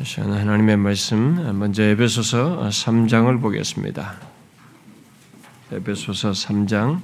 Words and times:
시간 0.00 0.32
하나님의 0.32 0.78
말씀 0.78 1.58
먼저 1.58 1.82
에베소서 1.82 2.68
3장을 2.70 3.40
보겠습니다. 3.40 4.16
에베소서 5.70 6.32
3장 6.32 7.00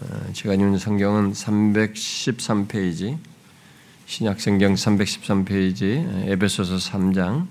어, 0.00 0.32
제가 0.32 0.54
읽는 0.54 0.78
성경은 0.78 1.32
313페이지 1.32 3.18
신약 4.06 4.40
성경 4.40 4.74
313페이지 4.74 6.28
에베소서 6.28 6.76
3장 6.76 7.46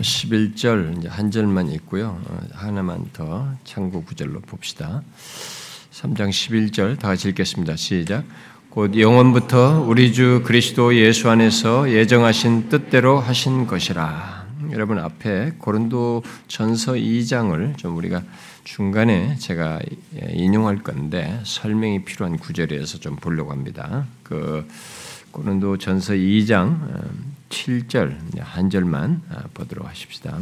11절 0.00 0.96
어, 0.96 0.98
이제 0.98 1.08
한 1.08 1.30
절만 1.30 1.70
있고요. 1.72 2.20
어, 2.26 2.40
하나만 2.52 3.10
더 3.12 3.54
참고 3.64 4.02
구절로 4.02 4.40
봅시다. 4.40 5.02
3장 5.92 6.30
11절 6.30 6.98
다 6.98 7.08
같이 7.08 7.28
읽겠습니다. 7.28 7.76
시작. 7.76 8.24
곧 8.70 8.98
영원부터 8.98 9.84
우리 9.86 10.14
주 10.14 10.42
그리스도 10.42 10.96
예수 10.96 11.28
안에서 11.28 11.90
예정하신 11.90 12.70
뜻대로 12.70 13.20
하신 13.20 13.66
것이라. 13.66 14.46
여러분 14.70 14.98
앞에 14.98 15.52
고린도 15.58 16.22
전서 16.48 16.94
2장을 16.94 17.76
좀 17.76 17.96
우리가 17.98 18.22
중간에 18.64 19.36
제가 19.36 19.80
인용할 20.30 20.82
건데 20.82 21.38
설명이 21.44 22.06
필요한 22.06 22.38
구절에서 22.38 22.98
좀 22.98 23.16
보려고 23.16 23.50
합니다. 23.50 24.06
그 24.22 24.66
고린도 25.30 25.76
전서 25.76 26.14
2장 26.14 27.10
7절 27.50 28.40
한 28.40 28.70
절만 28.70 29.20
보도록 29.52 29.86
하십시다. 29.86 30.38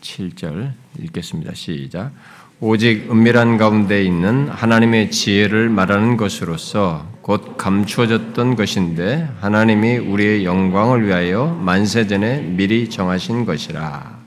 7절 0.00 0.72
읽겠습니다. 0.98 1.54
시작. 1.54 2.12
오직 2.60 3.08
은밀한 3.08 3.56
가운데 3.56 4.02
있는 4.02 4.48
하나님의 4.48 5.12
지혜를 5.12 5.68
말하는 5.68 6.16
것으로서 6.16 7.08
곧 7.22 7.56
감추어졌던 7.56 8.56
것인데 8.56 9.28
하나님이 9.40 9.98
우리의 9.98 10.44
영광을 10.44 11.06
위하여 11.06 11.46
만세전에 11.46 12.40
미리 12.40 12.90
정하신 12.90 13.44
것이라. 13.44 14.18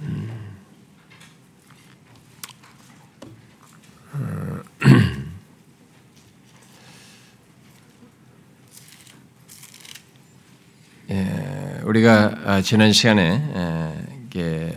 음. 0.00 0.30
예, 11.10 11.80
우리가 11.84 12.32
아, 12.46 12.62
지난 12.62 12.94
시간에 12.94 13.42
이게 14.30 14.72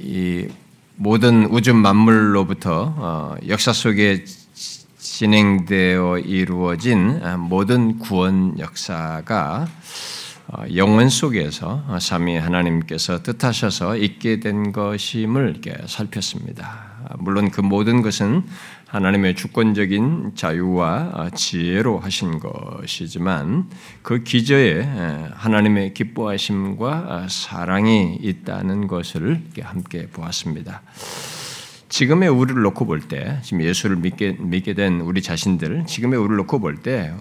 이 0.00 0.48
모든 0.96 1.46
우주 1.46 1.74
만물로부터 1.74 2.94
어, 2.96 3.34
역사 3.48 3.72
속에 3.72 4.24
진행되어 4.98 6.18
이루어진 6.18 7.20
아, 7.22 7.36
모든 7.36 7.98
구원 7.98 8.58
역사가 8.58 9.68
어, 10.48 10.64
영원 10.74 11.08
속에서 11.08 11.84
삼위 12.00 12.36
하나님께서 12.36 13.22
뜻하셔서 13.22 13.96
있게 13.96 14.40
된 14.40 14.72
것임을 14.72 15.60
살폈습니다. 15.86 16.95
물론 17.18 17.50
그 17.50 17.60
모든 17.60 18.02
것은 18.02 18.44
하나님의 18.88 19.34
주권적인 19.34 20.32
자유와 20.34 21.10
어, 21.12 21.30
지혜로 21.30 21.98
하신 21.98 22.38
것이지만 22.38 23.68
그 24.02 24.22
기저에 24.22 24.82
하나님의 25.34 25.92
기뻐하심과 25.92 26.88
어, 26.88 27.26
사랑이 27.28 28.18
있다는 28.22 28.86
것을 28.86 29.42
함께 29.60 30.06
보았습니다. 30.06 30.82
지금의 31.88 32.28
우리를 32.28 32.60
놓고 32.62 32.84
볼 32.86 33.00
때, 33.00 33.38
지금 33.42 33.62
예수를 33.62 33.96
믿게, 33.96 34.36
믿게 34.40 34.74
된 34.74 35.00
우리 35.00 35.22
자신들, 35.22 35.86
지금의 35.86 36.18
우리를 36.18 36.36
놓고 36.36 36.60
볼 36.60 36.76
때, 36.76 37.12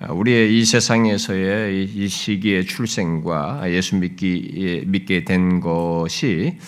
어, 0.00 0.12
우리의 0.12 0.58
이 0.58 0.64
세상에서의 0.64 1.84
이 1.84 2.08
시기의 2.08 2.66
출생과 2.66 3.70
예수 3.70 3.96
믿기, 3.96 4.84
믿게 4.86 5.24
된 5.24 5.60
것이 5.60 6.58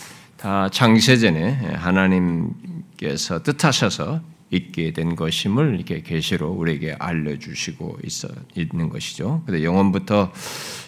다 0.44 0.68
창세전에 0.68 1.52
하나님께서 1.74 3.42
뜻하셔서 3.42 4.20
있게 4.50 4.92
된 4.92 5.16
것임을 5.16 5.76
이렇게 5.76 6.02
계시로 6.02 6.50
우리에게 6.50 6.96
알려주시고 6.98 8.00
있어 8.04 8.28
있는 8.54 8.90
것이죠. 8.90 9.42
근데 9.46 9.64
영원부터 9.64 10.34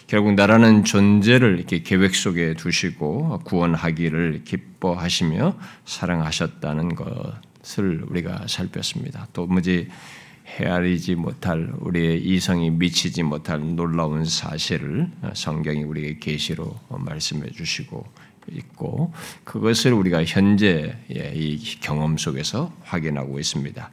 결국 0.05 0.35
나라는 0.35 0.83
존재를 0.83 1.57
이렇게 1.57 1.81
계획 1.81 2.13
속에 2.13 2.53
두시고 2.53 3.39
구원하기를 3.45 4.43
기뻐하시며 4.43 5.57
사랑하셨다는 5.85 6.93
것을 6.93 8.03
우리가 8.07 8.45
살폈습니다. 8.47 9.29
도무지 9.33 9.87
헤아리지 10.45 11.15
못할 11.15 11.73
우리의 11.79 12.23
이성이 12.23 12.69
미치지 12.69 13.23
못할 13.23 13.59
놀라운 13.75 14.23
사실을 14.23 15.09
성경이 15.33 15.83
우리에게 15.83 16.19
계시로 16.19 16.79
말씀해 16.89 17.49
주시고 17.49 18.05
있고 18.51 19.13
그것을 19.43 19.93
우리가 19.93 20.23
현재의 20.23 20.95
이 21.35 21.79
경험 21.79 22.17
속에서 22.17 22.71
확인하고 22.83 23.39
있습니다. 23.39 23.91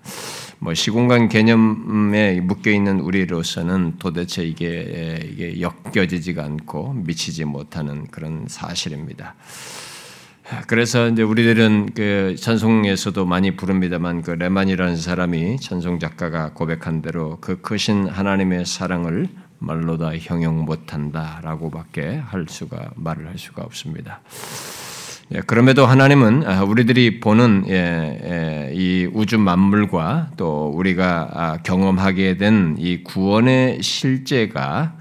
뭐 0.59 0.75
시공간 0.75 1.29
개념에 1.29 2.41
묶여 2.41 2.71
있는 2.71 3.01
우리로서는 3.01 3.99
도대체 3.99 4.45
이게 4.45 5.29
이게 5.31 5.61
엮여지지가 5.61 6.43
않고 6.45 6.95
미치지 6.95 7.45
못하는 7.45 8.07
그런 8.07 8.47
사실입니다. 8.49 9.35
그래서 10.67 11.09
이제 11.09 11.23
우리들은 11.23 11.91
그 11.95 12.37
찬송에서도 12.39 13.25
많이 13.25 13.57
부릅니다만 13.57 14.23
그 14.23 14.33
레만이라는 14.33 14.97
사람이 14.97 15.59
찬송 15.59 15.99
작가가 15.99 16.53
고백한 16.53 17.01
대로 17.01 17.39
그 17.41 17.61
크신 17.63 18.09
하나님의 18.09 18.67
사랑을 18.67 19.29
말로 19.59 19.97
다 19.99 20.13
형용 20.19 20.65
못한다라고밖에 20.65 22.17
할 22.17 22.47
수가 22.49 22.91
말을 22.97 23.27
할 23.27 23.39
수가 23.39 23.63
없습니다. 23.63 24.21
예, 25.35 25.41
그럼에도 25.41 25.87
하나님은 25.87 26.47
아, 26.47 26.65
우리들이 26.65 27.21
보는 27.21 27.65
예, 27.69 27.73
예, 27.75 28.73
이 28.75 29.09
우주 29.13 29.39
만물과 29.39 30.33
또 30.37 30.69
우리가 30.75 31.31
아, 31.33 31.57
경험하게 31.63 32.37
된 32.37 32.77
이 32.79 33.03
구원의 33.03 33.83
실제가 33.83 34.97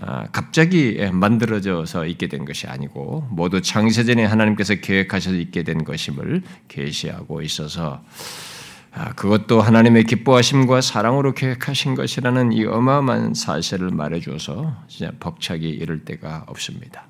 아, 0.00 0.26
갑자기 0.32 0.96
만들어져서 1.12 2.06
있게 2.06 2.28
된 2.28 2.44
것이 2.44 2.66
아니고 2.66 3.26
모두 3.30 3.60
창세전에 3.60 4.24
하나님께서 4.24 4.76
계획하셔서 4.76 5.36
있게 5.36 5.64
된 5.64 5.84
것임을 5.84 6.42
계시하고 6.68 7.42
있어서 7.42 8.00
아, 8.02 8.57
그것도 9.16 9.60
하나님의 9.60 10.04
기뻐하심과 10.04 10.80
사랑으로 10.80 11.32
계획하신 11.34 11.94
것이라는 11.94 12.52
이 12.52 12.64
어마어마한 12.64 13.34
사실을 13.34 13.90
말해줘서 13.90 14.74
진짜 14.88 15.12
벅차기 15.20 15.68
이를 15.68 16.04
데가 16.04 16.44
없습니다. 16.48 17.06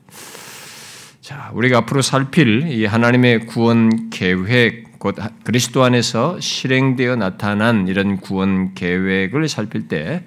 자, 1.21 1.51
우리가 1.55 1.79
앞으로 1.79 2.03
살필 2.03 2.69
이 2.69 2.85
하나님의 2.85 3.47
구원 3.47 4.11
계획, 4.11 4.99
곧 4.99 5.17
그리스도 5.45 5.85
안에서 5.85 6.41
실행되어 6.41 7.17
나타난 7.17 7.87
이런 7.87 8.17
구원 8.17 8.75
계획을 8.75 9.49
살필 9.49 9.89
때 9.89 10.25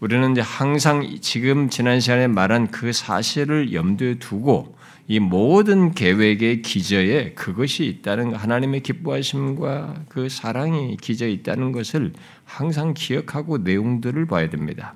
우리는 0.00 0.32
이제 0.32 0.40
항상 0.40 1.16
지금 1.20 1.70
지난 1.70 2.00
시간에 2.00 2.26
말한 2.26 2.70
그 2.70 2.92
사실을 2.92 3.72
염두에 3.72 4.18
두고 4.18 4.76
이 5.06 5.20
모든 5.20 5.92
계획의 5.92 6.62
기저에 6.62 7.34
그것이 7.34 7.84
있다는 7.84 8.34
하나님의 8.34 8.82
기뻐하심과 8.82 10.04
그 10.08 10.28
사랑이 10.30 10.96
기저에 10.96 11.30
있다는 11.30 11.72
것을 11.72 12.12
항상 12.44 12.94
기억하고 12.94 13.58
내용들을 13.58 14.26
봐야 14.26 14.48
됩니다. 14.48 14.94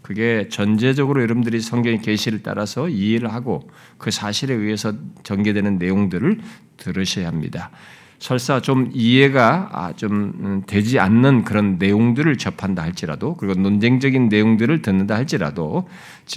그게 0.00 0.48
전제적으로 0.48 1.20
여러분들이 1.20 1.60
성경의 1.60 2.00
계시를 2.00 2.42
따라서 2.42 2.88
이해를 2.88 3.32
하고 3.32 3.68
그 3.98 4.10
사실에 4.10 4.54
의해서 4.54 4.94
전개되는 5.24 5.78
내용들을 5.78 6.40
들으셔야 6.76 7.26
합니다. 7.26 7.70
설사 8.18 8.60
좀 8.60 8.90
이해가 8.92 9.68
아, 9.72 9.92
좀 9.94 10.32
음, 10.40 10.62
되지 10.66 10.98
않는 10.98 11.44
그런 11.44 11.76
내용들을 11.78 12.36
접한다 12.38 12.82
할지라도 12.82 13.36
그리고 13.36 13.60
논쟁적인 13.60 14.28
내용들을 14.28 14.82
듣는다 14.82 15.14
할지라도 15.14 15.88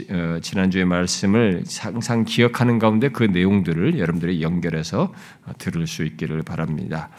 어, 0.09 0.39
지난주의 0.41 0.85
말씀을 0.85 1.63
항상 1.79 2.25
기억하는 2.25 2.79
가운데 2.79 3.09
그 3.09 3.23
내용들을 3.23 3.97
여러분들이 3.97 4.41
연결해서 4.41 5.13
어, 5.45 5.51
들을 5.57 5.87
수 5.87 6.03
있기를 6.03 6.43
바랍니다. 6.43 7.09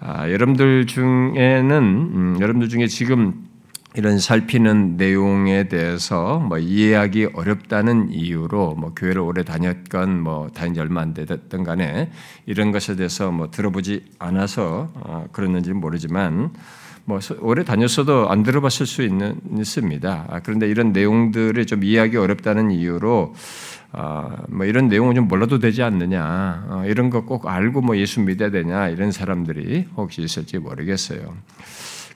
아, 0.00 0.28
여러분들 0.30 0.86
중에는 0.86 1.72
음, 1.72 2.36
여러분들 2.40 2.68
중에 2.68 2.86
지금 2.88 3.53
이런 3.96 4.18
살피는 4.18 4.96
내용에 4.96 5.68
대해서 5.68 6.40
뭐 6.40 6.58
이해하기 6.58 7.28
어렵다는 7.34 8.10
이유로 8.10 8.74
뭐 8.74 8.92
교회를 8.94 9.20
오래 9.20 9.44
다녔건 9.44 10.20
뭐 10.20 10.48
다닌 10.52 10.74
지 10.74 10.80
얼마 10.80 11.00
안 11.00 11.14
됐든 11.14 11.62
간에 11.62 12.10
이런 12.46 12.72
것에 12.72 12.96
대해서 12.96 13.30
뭐 13.30 13.50
들어보지 13.52 14.04
않아서 14.18 14.90
어, 14.94 15.26
그랬는지 15.30 15.72
모르지만 15.72 16.52
뭐 17.04 17.20
오래 17.40 17.62
다녔어도 17.64 18.30
안 18.30 18.42
들어봤을 18.42 18.86
수 18.86 19.02
있는 19.02 19.40
있습니다. 19.58 20.26
아, 20.28 20.40
그런데 20.40 20.68
이런 20.68 20.92
내용들을 20.92 21.64
좀 21.66 21.84
이해하기 21.84 22.16
어렵다는 22.16 22.72
이유로 22.72 23.34
어, 23.92 24.36
뭐 24.48 24.66
이런 24.66 24.88
내용은 24.88 25.14
좀 25.14 25.28
몰라도 25.28 25.60
되지 25.60 25.84
않느냐 25.84 26.66
어, 26.68 26.84
이런 26.86 27.10
거 27.10 27.22
꼭 27.22 27.46
알고 27.46 27.80
뭐 27.80 27.96
예수 27.96 28.20
믿어야 28.22 28.50
되냐 28.50 28.88
이런 28.88 29.12
사람들이 29.12 29.86
혹시 29.96 30.20
있을지 30.22 30.58
모르겠어요. 30.58 31.36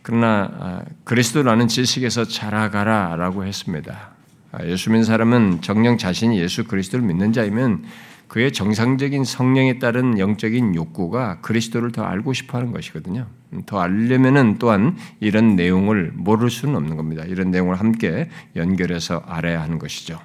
그러나 0.08 0.50
아, 0.58 0.82
그리스도라는 1.04 1.68
지식에서 1.68 2.24
자라가라 2.24 3.16
라고 3.16 3.44
했습니다. 3.44 4.12
아, 4.52 4.64
예수 4.64 4.88
믿는 4.88 5.04
사람은 5.04 5.60
정령 5.60 5.98
자신이 5.98 6.40
예수 6.40 6.64
그리스도를 6.64 7.04
믿는 7.04 7.34
자이면 7.34 7.84
그의 8.26 8.54
정상적인 8.54 9.24
성령에 9.24 9.78
따른 9.78 10.18
영적인 10.18 10.74
욕구가 10.74 11.42
그리스도를 11.42 11.92
더 11.92 12.04
알고 12.04 12.32
싶어 12.32 12.56
하는 12.56 12.72
것이거든요. 12.72 13.26
음, 13.52 13.64
더 13.66 13.80
알려면은 13.80 14.56
또한 14.58 14.96
이런 15.20 15.56
내용을 15.56 16.12
모를 16.14 16.48
수는 16.48 16.74
없는 16.74 16.96
겁니다. 16.96 17.24
이런 17.26 17.50
내용을 17.50 17.78
함께 17.78 18.30
연결해서 18.56 19.22
알아야 19.26 19.60
하는 19.60 19.78
것이죠. 19.78 20.18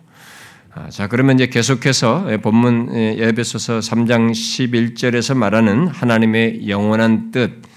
아, 0.74 0.90
자, 0.92 1.10
그러면 1.10 1.36
이제 1.36 1.48
계속해서 1.48 2.38
본문 2.42 2.88
에베소서 2.94 3.80
3장 3.80 4.32
11절에서 4.32 5.36
말하는 5.36 5.90
하나님의 5.90 6.70
영원한 6.70 7.32
뜻, 7.32 7.52
아, 7.52 7.73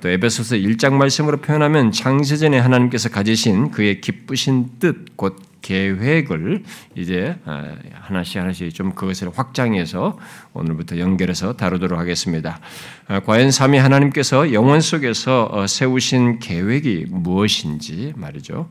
또 0.00 0.08
에베소서 0.08 0.56
1장 0.56 0.92
말씀으로 0.92 1.38
표현하면 1.38 1.90
창세전에 1.90 2.58
하나님께서 2.58 3.08
가지신 3.08 3.72
그의 3.72 4.00
기쁘신 4.00 4.78
뜻, 4.78 5.16
곧 5.16 5.36
계획을 5.62 6.64
이제 6.96 7.36
아, 7.44 7.74
하나씩 7.92 8.40
하나씩 8.40 8.74
좀 8.74 8.92
그것을 8.92 9.30
확장해서 9.34 10.18
오늘부터 10.52 10.98
연결해서 10.98 11.56
다루도록 11.56 11.98
하겠습니다. 11.98 12.60
아, 13.08 13.20
과연 13.20 13.50
삼위 13.50 13.78
하나님께서 13.78 14.52
영원 14.52 14.80
속에서 14.80 15.48
어, 15.50 15.66
세우신 15.66 16.40
계획이 16.40 17.06
무엇인지 17.08 18.12
말이죠. 18.16 18.68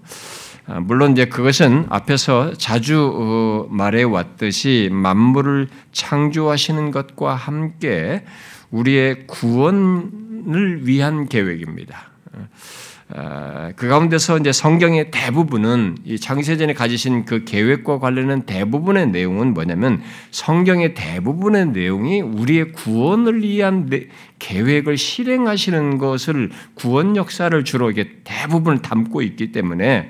물론 0.83 1.13
이제 1.13 1.25
그것은 1.25 1.87
앞에서 1.89 2.53
자주 2.53 3.11
어, 3.13 3.67
말해 3.69 4.03
왔듯이 4.03 4.89
만물을 4.91 5.67
창조하시는 5.91 6.91
것과 6.91 7.35
함께 7.35 8.23
우리의 8.69 9.25
구원 9.27 10.20
을 10.47 10.87
위한 10.87 11.27
계획입니다. 11.27 12.11
어, 13.13 13.71
그 13.75 13.89
가운데서 13.89 14.37
이제 14.37 14.53
성경의 14.53 15.11
대부분은 15.11 15.97
이 16.05 16.17
창세전에 16.17 16.73
가지신 16.73 17.25
그 17.25 17.43
계획과 17.43 17.99
관련된 17.99 18.43
대부분의 18.43 19.07
내용은 19.07 19.53
뭐냐면 19.53 20.01
성경의 20.31 20.93
대부분의 20.93 21.67
내용이 21.67 22.21
우리의 22.21 22.71
구원을 22.71 23.43
위한 23.43 23.89
계획을 24.39 24.97
실행하시는 24.97 25.97
것을 25.97 26.51
구원 26.73 27.17
역사를 27.17 27.63
주로 27.65 27.91
이게 27.91 28.19
대부분 28.23 28.81
담고 28.81 29.21
있기 29.23 29.51
때문에 29.51 30.09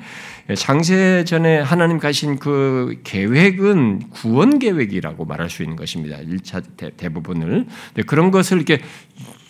창세전에 0.55 1.59
하나님 1.59 1.97
가신 1.97 2.37
그 2.37 2.99
계획은 3.03 4.09
구원 4.09 4.59
계획이라고 4.59 5.25
말할 5.25 5.49
수 5.49 5.63
있는 5.63 5.75
것입니다. 5.75 6.17
1차 6.17 6.63
대 6.97 7.09
부분을. 7.09 7.67
그런 8.05 8.31
것을 8.31 8.57
이렇게 8.57 8.81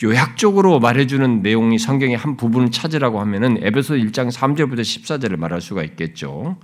요약적으로 0.04 0.80
말해주는 0.80 1.42
내용이 1.42 1.78
성경의 1.78 2.18
한 2.18 2.36
부분을 2.36 2.72
찾으라고 2.72 3.20
하면은 3.22 3.58
에베소 3.62 3.96
1장 3.96 4.32
3절부터 4.32 4.80
14절을 4.80 5.38
말할 5.38 5.62
수가 5.62 5.84
있겠죠. 5.84 6.58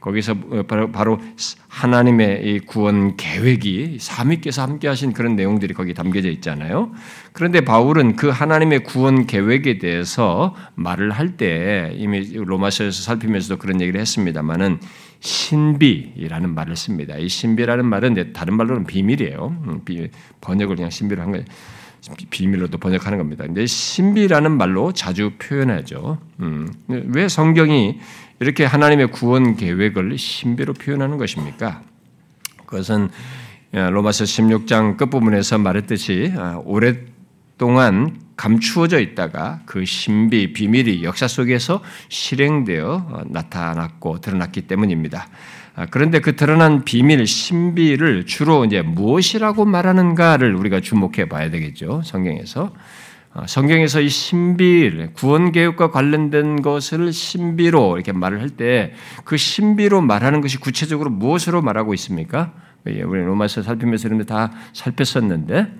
거기서 0.00 0.34
바로, 0.66 0.90
바로 0.90 1.20
하나님의 1.68 2.42
이 2.42 2.58
구원 2.60 3.16
계획이 3.16 3.98
삼위께서 4.00 4.62
함께하신 4.62 5.12
그런 5.12 5.36
내용들이 5.36 5.74
거기 5.74 5.94
담겨져 5.94 6.30
있잖아요. 6.30 6.90
그런데 7.32 7.60
바울은 7.60 8.16
그 8.16 8.28
하나님의 8.28 8.82
구원 8.84 9.26
계획에 9.26 9.78
대해서 9.78 10.54
말을 10.74 11.10
할 11.12 11.30
때 11.36 11.92
이미 11.94 12.32
로마서에서 12.32 13.02
살피면서도 13.02 13.58
그런 13.58 13.80
얘기를 13.80 14.00
했습니다만은 14.00 14.80
신비라는 15.20 16.54
말을 16.54 16.74
씁니다. 16.74 17.16
이 17.16 17.28
신비라는 17.28 17.86
말은 17.86 18.32
다른 18.32 18.56
말로는 18.56 18.84
비밀이에요. 18.84 19.56
음, 19.66 19.80
번역을 20.40 20.76
그냥 20.76 20.90
신비로 20.90 21.22
한 21.22 21.30
거예요. 21.30 21.44
비밀로도 22.30 22.78
번역하는 22.78 23.18
겁니다. 23.18 23.44
근데 23.44 23.66
신비라는 23.66 24.52
말로 24.52 24.92
자주 24.92 25.32
표현하죠. 25.38 26.18
음, 26.40 26.72
왜 26.88 27.28
성경이 27.28 27.98
이렇게 28.40 28.64
하나님의 28.64 29.08
구원 29.08 29.56
계획을 29.56 30.16
신비로 30.16 30.74
표현하는 30.74 31.18
것입니까? 31.18 31.82
그것은 32.64 33.10
로마서 33.72 34.24
16장 34.24 34.96
끝부분에서 34.96 35.58
말했듯이 35.58 36.32
아, 36.36 36.60
오랫동안 36.64 38.18
감추어져 38.36 39.00
있다가 39.00 39.60
그 39.66 39.84
신비, 39.84 40.54
비밀이 40.54 41.02
역사 41.04 41.28
속에서 41.28 41.82
실행되어 42.08 43.06
어, 43.10 43.22
나타났고 43.26 44.20
드러났기 44.20 44.62
때문입니다. 44.62 45.28
아, 45.80 45.86
그런데 45.90 46.20
그 46.20 46.36
드러난 46.36 46.84
비밀, 46.84 47.26
신비를 47.26 48.26
주로 48.26 48.66
이제 48.66 48.82
무엇이라고 48.82 49.64
말하는가를 49.64 50.54
우리가 50.54 50.80
주목해 50.80 51.30
봐야 51.30 51.48
되겠죠. 51.48 52.02
성경에서. 52.04 52.74
아, 53.32 53.46
성경에서 53.46 54.02
이 54.02 54.10
신비, 54.10 55.08
구원 55.14 55.52
개혁과 55.52 55.90
관련된 55.90 56.60
것을 56.60 57.14
신비로 57.14 57.96
이렇게 57.96 58.12
말을 58.12 58.42
할 58.42 58.50
때 58.50 58.92
그 59.24 59.38
신비로 59.38 60.02
말하는 60.02 60.42
것이 60.42 60.58
구체적으로 60.58 61.08
무엇으로 61.08 61.62
말하고 61.62 61.94
있습니까? 61.94 62.52
예, 62.86 63.00
우리 63.02 63.22
로마서 63.22 63.62
살피면서 63.62 64.08
이런 64.08 64.26
다 64.26 64.52
살폈었는데 64.74 65.72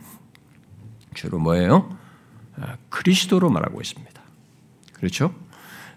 주로 1.12 1.38
뭐예요? 1.40 1.94
아, 2.58 2.76
그리스도로 2.88 3.50
말하고 3.50 3.82
있습니다. 3.82 4.22
그렇죠? 4.94 5.34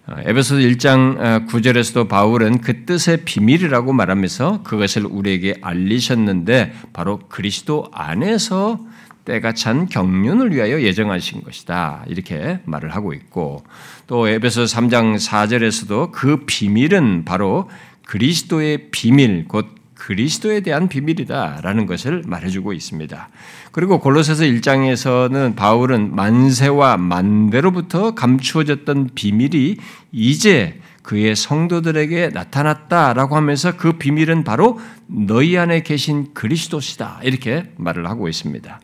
아, 0.06 0.22
에베소서 0.26 0.56
1장 0.56 1.48
9절에서도 1.48 2.10
바울은 2.10 2.60
그 2.60 2.84
뜻의 2.84 3.24
비밀이라고 3.24 3.94
말하면서 3.94 4.64
그것을 4.64 5.06
우리에게 5.06 5.56
알리셨는데 5.62 6.74
바로 6.92 7.20
그리스도 7.30 7.88
안에서 7.94 8.82
때가 9.24 9.54
찬 9.54 9.86
경륜을 9.86 10.54
위하여 10.54 10.82
예정하신 10.82 11.44
것이다. 11.44 12.04
이렇게 12.08 12.60
말을 12.66 12.94
하고 12.94 13.14
있고 13.14 13.64
또 14.06 14.28
에베소 14.28 14.66
3장 14.66 15.16
4절에서도 15.16 16.12
그 16.12 16.44
비밀은 16.46 17.24
바로 17.24 17.70
그리스도의 18.06 18.90
비밀 18.92 19.48
곧 19.48 19.73
그리스도에 20.06 20.60
대한 20.60 20.90
비밀이다라는 20.90 21.86
것을 21.86 22.24
말해주고 22.26 22.74
있습니다. 22.74 23.30
그리고 23.72 24.02
골로새서 24.02 24.44
1장에서는 24.44 25.56
바울은 25.56 26.14
만세와 26.14 26.98
만대로부터 26.98 28.14
감추어졌던 28.14 29.12
비밀이 29.16 29.78
이제 30.12 30.82
그의 31.04 31.38
성도들에게 31.38 32.32
나타났다라고 32.34 33.38
하면서 33.38 33.78
그 33.78 33.94
비밀은 33.94 34.44
바로 34.44 34.78
너희 35.08 35.58
안에 35.58 35.84
계신 35.84 36.34
그리스도시다 36.34 37.22
이렇게 37.24 37.72
말을 37.78 38.10
하고 38.10 38.28
있습니다. 38.28 38.82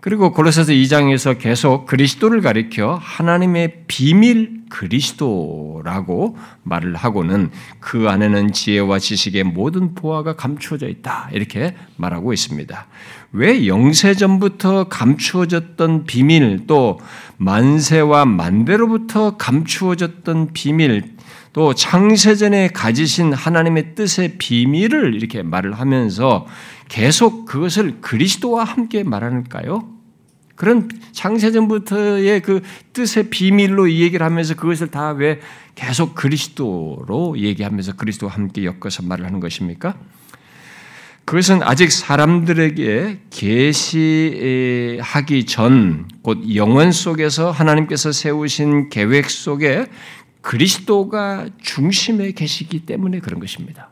그리고 0.00 0.32
골로새서 0.32 0.72
2장에서 0.72 1.38
계속 1.38 1.86
그리스도를 1.86 2.40
가리켜 2.40 2.98
하나님의 3.02 3.84
비밀 3.88 4.62
그리스도라고 4.70 6.36
말을 6.62 6.94
하고는 6.94 7.50
그 7.80 8.08
안에는 8.08 8.52
지혜와 8.52 9.00
지식의 9.00 9.44
모든 9.44 9.94
보화가 9.94 10.36
감추어져 10.36 10.88
있다. 10.88 11.30
이렇게 11.32 11.74
말하고 11.96 12.32
있습니다. 12.32 12.86
왜 13.32 13.66
영세전부터 13.66 14.88
감추어졌던 14.88 16.04
비밀 16.04 16.66
또 16.66 17.00
만세와 17.38 18.24
만대로부터 18.24 19.36
감추어졌던 19.36 20.52
비밀 20.52 21.16
또 21.52 21.74
창세전에 21.74 22.68
가지신 22.68 23.32
하나님의 23.32 23.94
뜻의 23.96 24.36
비밀을 24.38 25.14
이렇게 25.14 25.42
말을 25.42 25.72
하면서 25.72 26.46
계속 26.88 27.46
그것을 27.46 28.00
그리스도와 28.00 28.64
함께 28.64 29.02
말하는까요? 29.02 29.97
그런 30.58 30.88
창세전부터의 31.12 32.42
그 32.42 32.62
뜻의 32.92 33.30
비밀로 33.30 33.86
이 33.86 34.02
얘기를 34.02 34.26
하면서 34.26 34.54
그것을 34.54 34.88
다 34.88 35.12
왜 35.12 35.40
계속 35.76 36.16
그리스도로 36.16 37.38
얘기하면서 37.38 37.94
그리스도와 37.94 38.32
함께 38.32 38.64
엮어서 38.64 39.04
말을 39.04 39.24
하는 39.24 39.38
것입니까? 39.38 39.96
그것은 41.24 41.62
아직 41.62 41.92
사람들에게 41.92 43.20
계시하기 43.30 44.26
전, 45.46 46.08
곧 46.22 46.52
영원 46.56 46.90
속에서 46.90 47.52
하나님께서 47.52 48.10
세우신 48.10 48.88
계획 48.88 49.30
속에 49.30 49.86
그리스도가 50.40 51.46
중심에 51.62 52.32
계시기 52.32 52.80
때문에 52.80 53.20
그런 53.20 53.38
것입니다. 53.38 53.90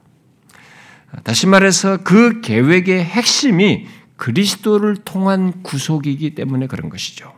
다시 1.23 1.46
말해서 1.46 1.99
그 1.99 2.40
계획의 2.40 3.04
핵심이 3.04 3.87
그리스도를 4.16 4.96
통한 4.96 5.62
구속이기 5.62 6.35
때문에 6.35 6.66
그런 6.66 6.88
것이죠. 6.90 7.32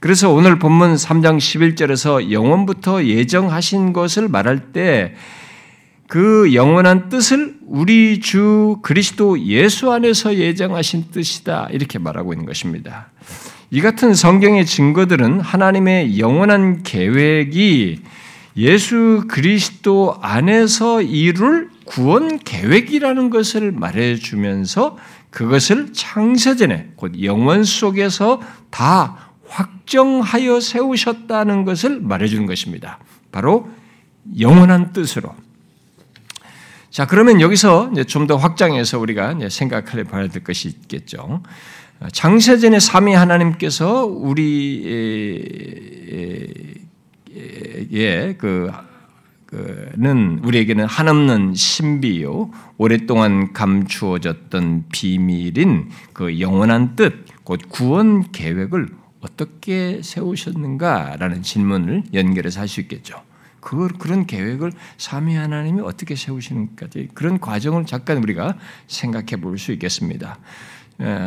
그래서 0.00 0.30
오늘 0.30 0.58
본문 0.58 0.94
3장 0.96 1.38
11절에서 1.38 2.30
영원부터 2.30 3.04
예정하신 3.04 3.92
것을 3.92 4.28
말할 4.28 4.72
때 4.72 5.14
그 6.12 6.52
영원한 6.52 7.08
뜻을 7.08 7.54
우리 7.66 8.20
주 8.20 8.76
그리스도 8.82 9.40
예수 9.46 9.90
안에서 9.90 10.36
예정하신 10.36 11.06
뜻이다. 11.10 11.68
이렇게 11.72 11.98
말하고 11.98 12.34
있는 12.34 12.44
것입니다. 12.44 13.10
이 13.70 13.80
같은 13.80 14.12
성경의 14.12 14.66
증거들은 14.66 15.40
하나님의 15.40 16.18
영원한 16.18 16.82
계획이 16.82 18.02
예수 18.58 19.24
그리스도 19.26 20.18
안에서 20.20 21.00
이룰 21.00 21.70
구원 21.86 22.38
계획이라는 22.38 23.30
것을 23.30 23.72
말해주면서 23.72 24.98
그것을 25.32 25.92
창세전에 25.92 26.92
곧 26.94 27.20
영원 27.24 27.64
속에서 27.64 28.40
다 28.70 29.32
확정하여 29.48 30.60
세우셨다는 30.60 31.64
것을 31.64 32.00
말해주는 32.00 32.46
것입니다. 32.46 33.00
바로 33.32 33.68
영원한 34.38 34.92
뜻으로. 34.92 35.34
자, 36.90 37.06
그러면 37.06 37.40
여기서 37.40 37.92
좀 38.06 38.26
더 38.26 38.36
확장해서 38.36 38.98
우리가 38.98 39.34
생각해 39.48 40.04
봐야 40.04 40.28
될 40.28 40.44
것이 40.44 40.68
있겠죠. 40.68 41.42
창세전에 42.12 42.78
삼위 42.78 43.14
하나님께서 43.14 44.04
우리의 44.04 44.36
그그 48.38 48.70
는 49.98 50.40
우리에게는 50.44 50.86
한없는 50.86 51.54
신비요 51.54 52.50
오랫동안 52.78 53.52
감추어졌던 53.52 54.84
비밀인 54.90 55.90
그 56.14 56.40
영원한 56.40 56.96
뜻, 56.96 57.26
곧 57.44 57.60
구원 57.68 58.32
계획을 58.32 58.88
어떻게 59.20 60.00
세우셨는가라는 60.02 61.42
질문을 61.42 62.04
연결해서 62.14 62.60
할 62.60 62.68
수 62.68 62.80
있겠죠. 62.80 63.20
그 63.60 63.88
그런 63.98 64.26
계획을 64.26 64.72
삼위 64.96 65.34
하나님이 65.36 65.82
어떻게 65.82 66.16
세우시는까지 66.16 67.10
그런 67.14 67.38
과정을 67.38 67.84
잠깐 67.84 68.22
우리가 68.22 68.56
생각해 68.88 69.36
볼 69.40 69.58
수 69.58 69.72
있겠습니다. 69.72 70.38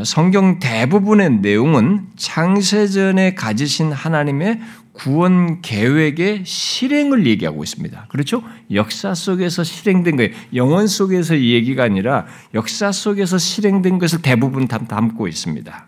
성경 0.03 0.59
대부분의 0.59 1.41
내용은 1.41 2.07
창세전에 2.15 3.35
가지신 3.35 3.91
하나님의 3.91 4.61
구원 4.95 5.61
계획의 5.61 6.43
실행을 6.45 7.27
얘기하고 7.27 7.63
있습니다. 7.63 8.05
그렇죠? 8.07 8.41
역사 8.71 9.13
속에서 9.13 9.63
실행된 9.63 10.15
거예요. 10.15 10.31
영원 10.53 10.87
속에서 10.87 11.37
얘기가 11.37 11.83
아니라 11.83 12.25
역사 12.53 12.91
속에서 12.91 13.37
실행된 13.37 13.99
것을 13.99 14.21
대부분 14.21 14.67
담고 14.67 15.27
있습니다. 15.27 15.87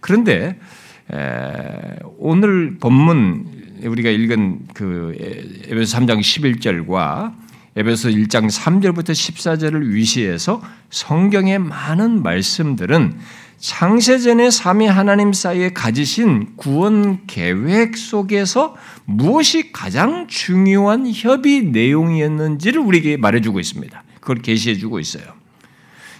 그런데 0.00 0.58
오늘 2.18 2.78
본문 2.78 3.64
우리가 3.82 4.08
읽은 4.10 4.60
그 4.72 5.14
에베소 5.68 5.98
3장 5.98 6.20
11절과 6.20 7.34
에베소 7.76 8.10
1장 8.10 8.48
3절부터 8.48 9.10
14절을 9.10 9.90
위시해서 9.90 10.62
성경의 10.90 11.58
많은 11.58 12.22
말씀들은 12.22 13.18
창세전의 13.64 14.50
삼위 14.50 14.86
하나님 14.86 15.32
사이에 15.32 15.72
가지신 15.72 16.56
구원 16.56 17.26
계획 17.26 17.96
속에서 17.96 18.76
무엇이 19.06 19.72
가장 19.72 20.26
중요한 20.28 21.10
협의 21.10 21.62
내용이었는지를 21.62 22.78
우리에게 22.82 23.16
말해주고 23.16 23.60
있습니다. 23.60 24.04
그걸 24.20 24.42
계시해주고 24.42 25.00
있어요. 25.00 25.24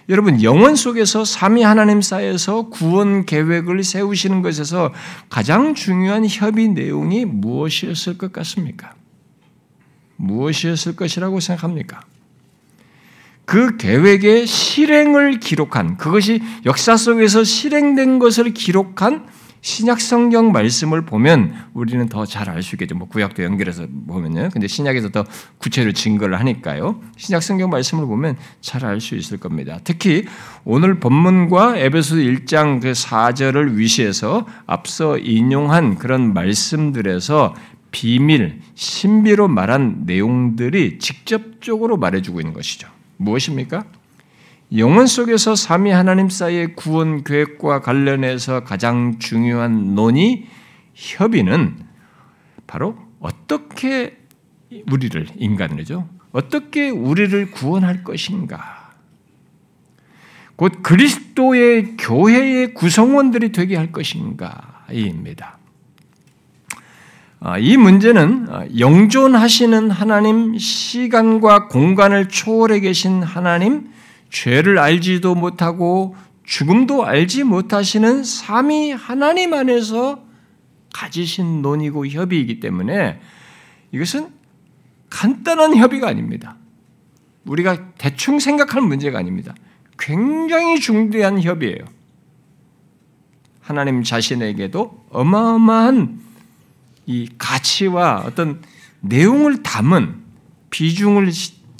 여러분 0.09 0.43
영원 0.43 0.75
속에서 0.75 1.27
삼위 1.27 1.63
하나님 1.63 2.01
사이에서 2.01 2.71
구원 2.71 3.27
계획을 3.27 3.85
세우시는 3.85 4.41
것에서 4.41 4.95
가장 5.29 5.75
중요한 5.75 6.27
협의 6.27 6.69
내용이 6.69 7.27
무엇이었을 7.27 8.17
것 8.17 8.33
같습니까? 8.33 8.95
무엇이었을 10.17 10.97
것이라고 10.97 11.41
생각합니까? 11.41 12.01
그 13.45 13.77
계획의 13.77 14.47
실행을 14.47 15.41
기록한 15.41 15.97
그것이 15.97 16.41
역사 16.65 16.97
속에서 16.97 17.45
실행된 17.45 18.19
것을 18.19 18.55
기록한 18.55 19.27
신약 19.61 19.99
성경 20.03 20.53
말씀을 20.53 21.07
보면 21.07 21.55
우리는 21.73 22.07
더 22.11 22.27
잘 22.27 22.51
알 22.51 22.63
수 22.63 22.75
있겠죠. 22.75 22.95
뭐 22.97 23.09
구약도 23.09 23.43
연결해서 23.43 23.87
보면요. 24.07 24.51
근데 24.53 24.67
신약에서 24.67 25.09
더 25.09 25.25
구체로 25.57 25.93
증거를 25.93 26.39
하니까요. 26.39 27.01
신약 27.17 27.43
성경 27.43 27.71
말씀을 27.71 28.05
보면 28.05 28.37
잘 28.61 28.85
알 28.85 29.01
수 29.01 29.15
있을 29.15 29.39
겁니다. 29.39 29.79
특히 29.83 30.27
오늘 30.65 31.01
본문과 31.01 31.79
에베소 31.79 32.17
1장 32.17 32.83
그 32.83 32.93
4절을 32.93 33.77
위시해서 33.77 34.47
앞서 34.67 35.17
인용한 35.17 35.97
그런 35.97 36.35
말씀들에서 36.35 37.55
비밀, 37.91 38.61
신비로 38.75 39.49
말한 39.49 40.03
내용들이 40.05 40.99
직접적으로 40.99 41.97
말해주고 41.97 42.41
있는 42.41 42.53
것이죠. 42.53 42.89
무엇입니까? 43.17 43.85
영혼 44.77 45.07
속에서 45.07 45.55
삼위 45.55 45.91
하나님 45.91 46.29
사이의 46.29 46.75
구원 46.75 47.23
계획과 47.23 47.81
관련해서 47.81 48.65
가장 48.65 49.19
중요한 49.19 49.95
논의, 49.95 50.47
협의는 50.95 51.79
바로 52.67 52.97
어떻게 53.21 54.19
우리를 54.91 55.27
인간이죠. 55.37 56.09
어떻게 56.33 56.91
우리를 56.91 57.51
구원할 57.53 58.03
것인가? 58.03 58.93
곧 60.57 60.83
그리스도의 60.83 61.97
교회의 61.97 62.75
구성원들이 62.75 63.53
되게 63.53 63.77
할 63.77 63.93
것인가입니다. 63.93 65.59
아, 67.47 67.59
이 67.59 67.77
문제는 67.77 68.47
아, 68.49 68.65
영존하시는 68.79 69.91
하나님, 69.91 70.57
시간과 70.57 71.69
공간을 71.69 72.31
초월해 72.31 72.81
계신 72.81 73.23
하나님, 73.23 73.91
죄를 74.31 74.79
알지도 74.79 75.35
못하고 75.35 76.17
죽음도 76.45 77.05
알지 77.05 77.45
못하시는 77.45 78.25
삼위 78.25 78.93
하나님 78.93 79.53
안에서 79.53 80.25
가지신 80.95 81.61
논의고 81.61 82.07
협의이기 82.07 82.61
때문에 82.61 83.21
이것은 83.93 84.29
간단한 85.11 85.77
협의가 85.77 86.09
아닙니다. 86.09 86.57
우리가 87.45 87.91
대충 87.99 88.39
생각할 88.39 88.81
문제가 88.81 89.19
아닙니다. 89.19 89.55
굉장히 89.99 90.81
중대한 90.81 91.43
협의예요. 91.43 91.85
하나님 93.61 94.03
자신에게도 94.03 95.05
어마어마한 95.11 96.24
이 97.07 97.29
가치와 97.39 98.25
어떤 98.27 98.63
내용을 99.01 99.63
담은 99.63 100.23
비중을 100.71 101.31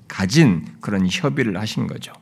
가진 0.09 0.67
그런 0.81 1.09
협의를 1.11 1.59
하신 1.59 1.87
거죠. 1.87 2.13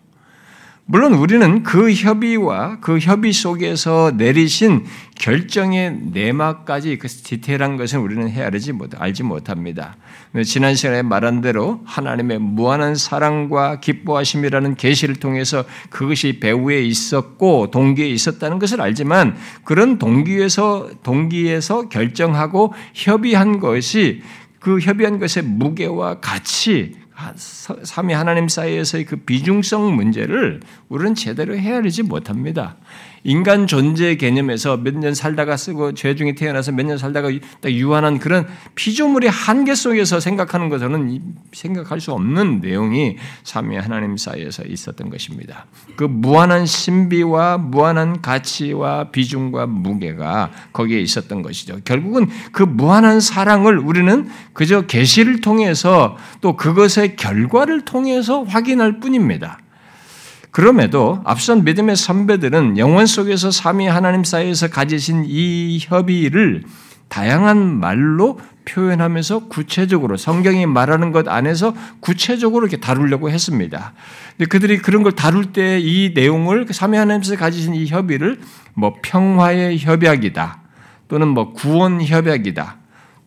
물론 0.84 1.14
우리는 1.14 1.62
그 1.62 1.92
협의와 1.92 2.80
그 2.80 2.98
협의 2.98 3.32
속에서 3.32 4.12
내리신 4.16 4.84
결정의 5.14 5.96
내막까지 6.12 6.98
그 6.98 7.06
디테일한 7.06 7.76
것은 7.76 8.00
우리는 8.00 8.28
헤아리지 8.28 8.72
못, 8.72 8.90
알지 9.00 9.22
못합니다. 9.22 9.96
지난 10.44 10.74
시간에 10.74 11.02
말한 11.02 11.40
대로 11.40 11.80
하나님의 11.84 12.40
무한한 12.40 12.96
사랑과 12.96 13.78
기뻐하심이라는 13.78 14.74
계시를 14.74 15.16
통해서 15.16 15.64
그것이 15.88 16.40
배후에 16.40 16.82
있었고 16.82 17.70
동기에 17.70 18.08
있었다는 18.08 18.58
것을 18.58 18.80
알지만 18.80 19.36
그런 19.62 19.98
동기에서 19.98 20.90
동기에서 21.04 21.88
결정하고 21.90 22.74
협의한 22.92 23.60
것이 23.60 24.22
그 24.58 24.80
협의한 24.80 25.20
것의 25.20 25.44
무게와 25.44 26.20
가치 26.20 27.01
삼위 27.36 28.12
하나님 28.12 28.48
사이에서의 28.48 29.04
그 29.04 29.16
비중성 29.16 29.94
문제를 29.94 30.60
우리는 30.88 31.14
제대로 31.14 31.56
헤아리지 31.56 32.02
못합니다. 32.02 32.76
인간 33.24 33.66
존재 33.66 34.16
개념에서 34.16 34.76
몇 34.76 34.94
년 34.96 35.14
살다가 35.14 35.56
쓰고 35.56 35.94
죄 35.94 36.14
중에 36.14 36.34
태어나서 36.34 36.72
몇 36.72 36.84
년 36.86 36.98
살다가 36.98 37.30
딱 37.60 37.72
유한한 37.72 38.18
그런 38.18 38.46
피조물의 38.74 39.30
한계 39.30 39.74
속에서 39.74 40.20
생각하는 40.20 40.68
것은 40.68 41.22
생각할 41.52 42.00
수 42.00 42.12
없는 42.12 42.60
내용이 42.60 43.16
삼위 43.44 43.76
하나님 43.76 44.16
사이에서 44.16 44.64
있었던 44.64 45.08
것입니다. 45.08 45.66
그 45.96 46.04
무한한 46.04 46.66
신비와 46.66 47.58
무한한 47.58 48.20
가치와 48.20 49.10
비중과 49.10 49.66
무게가 49.66 50.50
거기에 50.72 51.00
있었던 51.00 51.42
것이죠. 51.42 51.78
결국은 51.84 52.28
그 52.52 52.62
무한한 52.62 53.20
사랑을 53.20 53.78
우리는 53.78 54.28
그저 54.52 54.82
계시를 54.82 55.40
통해서 55.40 56.16
또 56.40 56.56
그것의 56.56 57.16
결과를 57.16 57.84
통해서 57.84 58.42
확인할 58.42 59.00
뿐입니다. 59.00 59.58
그럼에도 60.52 61.20
앞선 61.24 61.64
믿음의 61.64 61.96
선배들은 61.96 62.78
영원 62.78 63.06
속에서 63.06 63.50
삼위 63.50 63.86
하나님 63.88 64.22
사이에서 64.22 64.68
가지신 64.68 65.24
이 65.26 65.78
협의를 65.80 66.62
다양한 67.08 67.80
말로 67.80 68.38
표현하면서 68.64 69.48
구체적으로 69.48 70.16
성경이 70.16 70.66
말하는 70.66 71.10
것 71.10 71.26
안에서 71.26 71.74
구체적으로 72.00 72.66
이렇게 72.66 72.80
다루려고 72.80 73.28
했습니다. 73.30 73.92
근데 74.36 74.46
그들이 74.46 74.78
그런 74.78 75.02
걸 75.02 75.12
다룰 75.12 75.52
때 75.52 75.80
이 75.80 76.12
내용을 76.14 76.66
삼위 76.70 76.96
하나님께서 76.96 77.36
가지신 77.36 77.74
이 77.74 77.86
협의를 77.86 78.40
뭐 78.74 78.94
평화의 79.02 79.78
협약이다. 79.78 80.60
또는 81.08 81.28
뭐 81.28 81.52
구원 81.52 82.00
협약이다. 82.02 82.76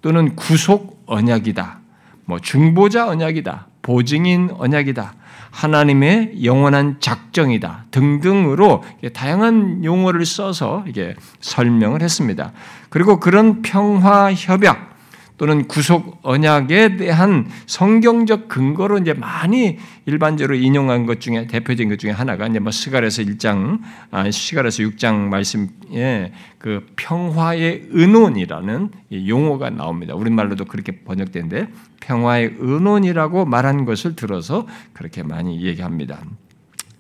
또는 0.02 0.36
구속 0.36 1.04
언약이다. 1.08 1.80
뭐 2.26 2.40
중보자 2.40 3.08
언약이다. 3.08 3.68
보증인 3.82 4.50
언약이다. 4.58 5.14
하나님의 5.56 6.44
영원한 6.44 6.98
작정이다 7.00 7.86
등등으로 7.92 8.84
다양한 9.14 9.86
용어를 9.86 10.26
써서 10.26 10.84
이게 10.86 11.16
설명을 11.40 12.02
했습니다. 12.02 12.52
그리고 12.90 13.22
그런 13.22 13.62
평화 13.62 14.34
협약 14.34 14.95
또는 15.38 15.68
구속 15.68 16.20
언약에 16.22 16.98
대한 16.98 17.48
성경적 17.66 18.48
근거로 18.48 19.00
이제 19.00 19.14
많이 19.14 19.78
일반적으로 20.06 20.56
인용한 20.56 21.06
것 21.06 21.20
중에 21.20 21.48
대표적인 21.48 21.90
것 21.90 22.00
중에 22.00 22.12
하나가 22.12 22.48
이제 22.48 22.60
뭐 22.60 22.72
스가랴서 22.72 23.24
1장, 23.24 23.80
아, 24.12 24.30
스가랴서 24.32 24.84
6장 24.84 25.16
말씀에 25.28 26.32
그 26.58 26.86
평화의 26.96 27.90
은원이라는 27.94 28.90
용어가 29.28 29.70
나옵니다. 29.70 30.16
우리말로도 30.16 30.66
그렇게 30.66 31.04
번역된데 31.04 31.68
평화의 32.00 32.56
은원이라고 32.62 33.46
말한 33.46 33.86
것을 33.86 34.16
들어서 34.16 34.68
그렇게 34.94 35.24
많이 35.24 35.62
얘기합니다. 35.66 36.20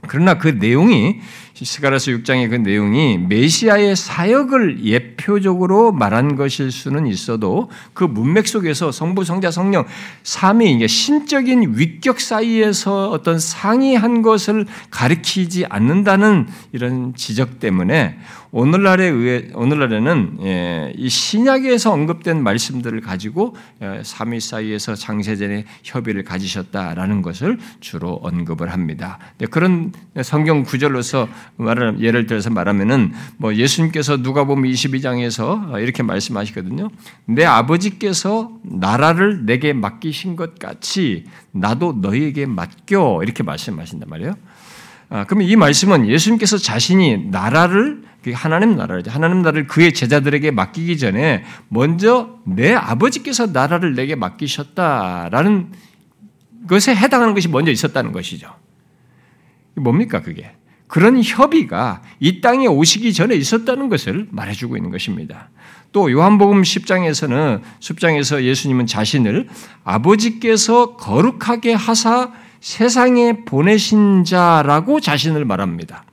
그러나 0.07 0.37
그 0.37 0.47
내용이 0.47 1.19
스가라서 1.53 2.11
6장의 2.11 2.49
그 2.49 2.55
내용이 2.55 3.17
메시아의 3.17 3.95
사역을 3.95 4.83
예표적으로 4.83 5.93
말한 5.93 6.35
것일 6.35 6.71
수는 6.71 7.07
있어도 7.07 7.69
그 7.93 8.03
문맥 8.03 8.47
속에서 8.47 8.91
성부, 8.91 9.23
성자, 9.23 9.51
성령 9.51 9.85
삼위 10.23 10.85
신적인 10.85 11.75
위격 11.77 12.19
사이에서 12.19 13.09
어떤 13.09 13.39
상이한 13.39 14.21
것을 14.21 14.65
가리키지 14.89 15.65
않는다는 15.69 16.47
이런 16.73 17.15
지적 17.15 17.59
때문에 17.59 18.17
오늘날에 18.51 19.05
의해 19.05 19.47
오늘날에는 19.53 20.37
예, 20.43 20.93
이 20.95 21.09
신약에서 21.09 21.91
언급된 21.91 22.41
말씀들을 22.41 23.01
가지고 23.01 23.55
예, 23.81 24.01
삼위 24.03 24.39
사이에서 24.39 24.95
장세전에 24.95 25.65
협의를 25.83 26.23
가지셨다라는 26.23 27.21
것을 27.21 27.57
주로 27.79 28.13
언급을 28.23 28.71
합니다. 28.71 29.19
그런 29.51 29.91
성경 30.23 30.63
구절로서 30.63 31.27
말을 31.57 31.99
예를 31.99 32.27
들어서 32.27 32.49
말하면은 32.49 33.13
뭐 33.37 33.55
예수님께서 33.55 34.17
누가복음 34.17 34.63
22장에서 34.63 35.81
이렇게 35.81 36.03
말씀하시거든요. 36.03 36.89
내 37.25 37.45
아버지께서 37.45 38.51
나라를 38.63 39.45
내게 39.45 39.73
맡기신 39.73 40.35
것 40.35 40.59
같이 40.59 41.25
나도 41.51 41.99
너희에게 42.01 42.45
맡겨 42.45 43.21
이렇게 43.23 43.43
말씀하신단 43.43 44.09
말이에요. 44.09 44.33
아, 45.09 45.23
그러면 45.25 45.47
이 45.47 45.55
말씀은 45.55 46.07
예수님께서 46.07 46.57
자신이 46.57 47.29
나라를 47.29 48.03
하나님 48.33 48.75
나라를 48.75 49.03
하나님 49.07 49.41
나라를 49.41 49.67
그의 49.67 49.93
제자들에게 49.93 50.51
맡기기 50.51 50.97
전에 50.97 51.43
먼저 51.69 52.39
내 52.45 52.73
아버지께서 52.73 53.47
나라를 53.47 53.95
내게 53.95 54.15
맡기셨다라는 54.15 55.71
것에 56.67 56.95
해당하는 56.95 57.33
것이 57.33 57.47
먼저 57.47 57.71
있었다는 57.71 58.11
것이죠. 58.11 58.53
뭡니까 59.75 60.21
그게? 60.21 60.51
그런 60.87 61.21
협의가 61.21 62.01
이 62.19 62.41
땅에 62.41 62.67
오시기 62.67 63.13
전에 63.13 63.35
있었다는 63.35 63.89
것을 63.89 64.27
말해주고 64.31 64.77
있는 64.77 64.91
것입니다. 64.91 65.49
또 65.91 66.11
요한복음 66.11 66.61
10장에서는 66.61 67.61
10장에서 67.79 68.43
예수님은 68.43 68.85
자신을 68.85 69.47
아버지께서 69.83 70.95
거룩하게 70.95 71.73
하사 71.73 72.31
세상에 72.59 73.45
보내신 73.45 74.23
자라고 74.23 74.99
자신을 74.99 75.45
말합니다. 75.45 76.03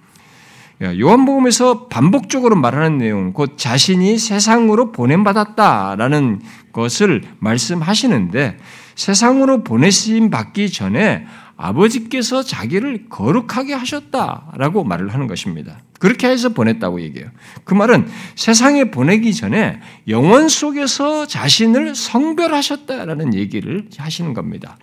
요한복음에서 0.82 1.86
반복적으로 1.86 2.56
말하는 2.56 2.98
내용, 2.98 3.32
곧 3.32 3.56
자신이 3.56 4.18
세상으로 4.18 4.90
보냄받았다라는 4.92 6.40
것을 6.72 7.22
말씀하시는데 7.38 8.58
세상으로 8.96 9.62
보내심 9.62 10.30
받기 10.30 10.70
전에 10.70 11.26
아버지께서 11.56 12.42
자기를 12.42 13.08
거룩하게 13.08 13.74
하셨다라고 13.74 14.82
말을 14.82 15.14
하는 15.14 15.28
것입니다. 15.28 15.78
그렇게 16.00 16.28
해서 16.28 16.48
보냈다고 16.48 17.00
얘기해요. 17.00 17.30
그 17.62 17.74
말은 17.74 18.08
세상에 18.34 18.90
보내기 18.90 19.32
전에 19.34 19.80
영원 20.08 20.48
속에서 20.48 21.26
자신을 21.26 21.94
성별하셨다라는 21.94 23.34
얘기를 23.34 23.86
하시는 23.96 24.34
겁니다. 24.34 24.76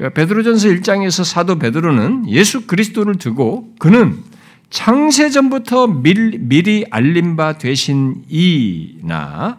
아, 0.00 0.08
또 0.08 0.10
베드로전서 0.10 0.68
1장에서 0.68 1.24
사도 1.24 1.58
베드로는 1.58 2.28
예수 2.28 2.66
그리스도를 2.66 3.16
두고 3.16 3.74
그는 3.78 4.18
창세 4.70 5.30
전부터 5.30 5.86
미리 5.86 6.84
알림 6.90 7.36
바 7.36 7.58
되신 7.58 8.24
이나 8.28 9.58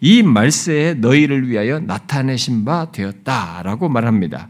이 0.00 0.22
말세에 0.22 0.94
너희를 0.94 1.48
위하여 1.48 1.80
나타내신 1.80 2.64
바 2.64 2.90
되었다라고 2.92 3.88
말합니다. 3.88 4.48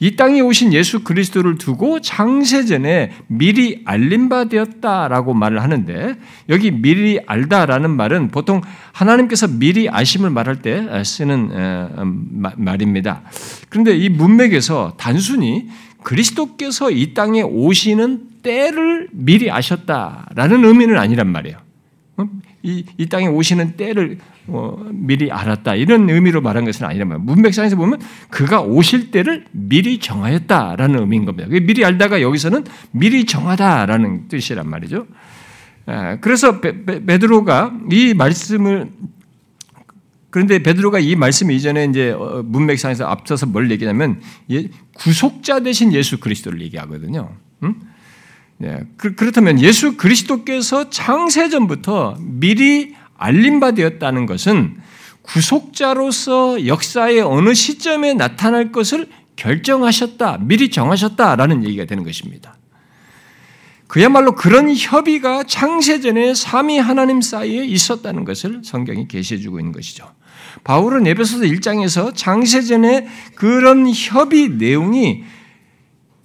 이 0.00 0.16
땅에 0.16 0.40
오신 0.40 0.72
예수 0.72 1.04
그리스도를 1.04 1.58
두고 1.58 2.00
창세전에 2.00 3.12
미리 3.26 3.82
알린 3.84 4.28
바 4.28 4.44
되었다라고 4.44 5.34
말을 5.34 5.62
하는데 5.62 6.16
여기 6.48 6.70
미리 6.70 7.20
알다라는 7.26 7.90
말은 7.90 8.28
보통 8.28 8.62
하나님께서 8.92 9.48
미리 9.48 9.88
아심을 9.88 10.30
말할 10.30 10.62
때 10.62 10.86
쓰는 11.04 11.50
음, 11.52 12.52
말입니다. 12.56 13.22
그런데 13.68 13.96
이 13.96 14.08
문맥에서 14.08 14.94
단순히 14.96 15.68
그리스도께서 16.02 16.90
이 16.90 17.14
땅에 17.14 17.42
오시는 17.42 18.42
때를 18.42 19.08
미리 19.10 19.50
아셨다라는 19.50 20.64
의미는 20.64 20.98
아니란 20.98 21.26
말이에요. 21.28 21.58
이, 22.62 22.84
이 22.96 23.06
땅에 23.06 23.26
오시는 23.26 23.76
때를 23.76 24.18
어, 24.48 24.76
미리 24.92 25.30
알았다 25.30 25.74
이런 25.74 26.08
의미로 26.08 26.40
말한 26.40 26.64
것은 26.64 26.86
아니란 26.86 27.08
말이에요. 27.08 27.24
문맥상에서 27.24 27.76
보면 27.76 28.00
그가 28.30 28.60
오실 28.62 29.10
때를 29.10 29.44
미리 29.50 29.98
정하였다라는 29.98 31.00
의미인 31.00 31.24
겁니다. 31.24 31.48
미리 31.48 31.84
알다가 31.84 32.22
여기서는 32.22 32.64
미리 32.92 33.26
정하다라는 33.26 34.28
뜻이란 34.28 34.68
말이죠. 34.68 35.06
아, 35.86 36.16
그래서 36.20 36.60
베드로가 36.60 37.72
이 37.90 38.14
말씀을 38.14 38.90
그런데 40.30 40.58
베드로가 40.58 40.98
이 40.98 41.16
말씀 41.16 41.50
이전에 41.50 41.86
이제 41.86 42.10
어, 42.10 42.42
문맥상에서 42.44 43.06
앞서서 43.06 43.46
뭘 43.46 43.70
얘기냐면 43.70 44.20
구속자 44.94 45.60
대신 45.60 45.92
예수 45.92 46.20
그리스도를 46.20 46.60
얘기하거든요. 46.60 47.30
음? 47.62 47.74
예, 48.62 48.80
그, 48.96 49.14
그렇다면 49.14 49.60
예수 49.60 49.96
그리스도께서 49.96 50.90
창세전부터 50.90 52.18
미리 52.20 52.94
알림바 53.18 53.72
되었다는 53.72 54.26
것은 54.26 54.76
구속자로서 55.22 56.66
역사의 56.66 57.20
어느 57.20 57.54
시점에 57.54 58.14
나타날 58.14 58.72
것을 58.72 59.08
결정하셨다, 59.36 60.38
미리 60.42 60.70
정하셨다라는 60.70 61.64
얘기가 61.64 61.84
되는 61.84 62.04
것입니다. 62.04 62.56
그야말로 63.86 64.34
그런 64.34 64.74
협의가 64.74 65.44
창세전에 65.44 66.34
삼위 66.34 66.78
하나님 66.78 67.20
사이에 67.20 67.64
있었다는 67.64 68.24
것을 68.24 68.62
성경이 68.64 69.08
계시해 69.08 69.40
주고 69.40 69.60
있는 69.60 69.72
것이죠. 69.72 70.10
바울은 70.64 71.06
에베소서 71.06 71.44
1장에서 71.44 72.12
창세전에 72.14 73.06
그런 73.34 73.88
협의 73.88 74.48
내용이 74.48 75.24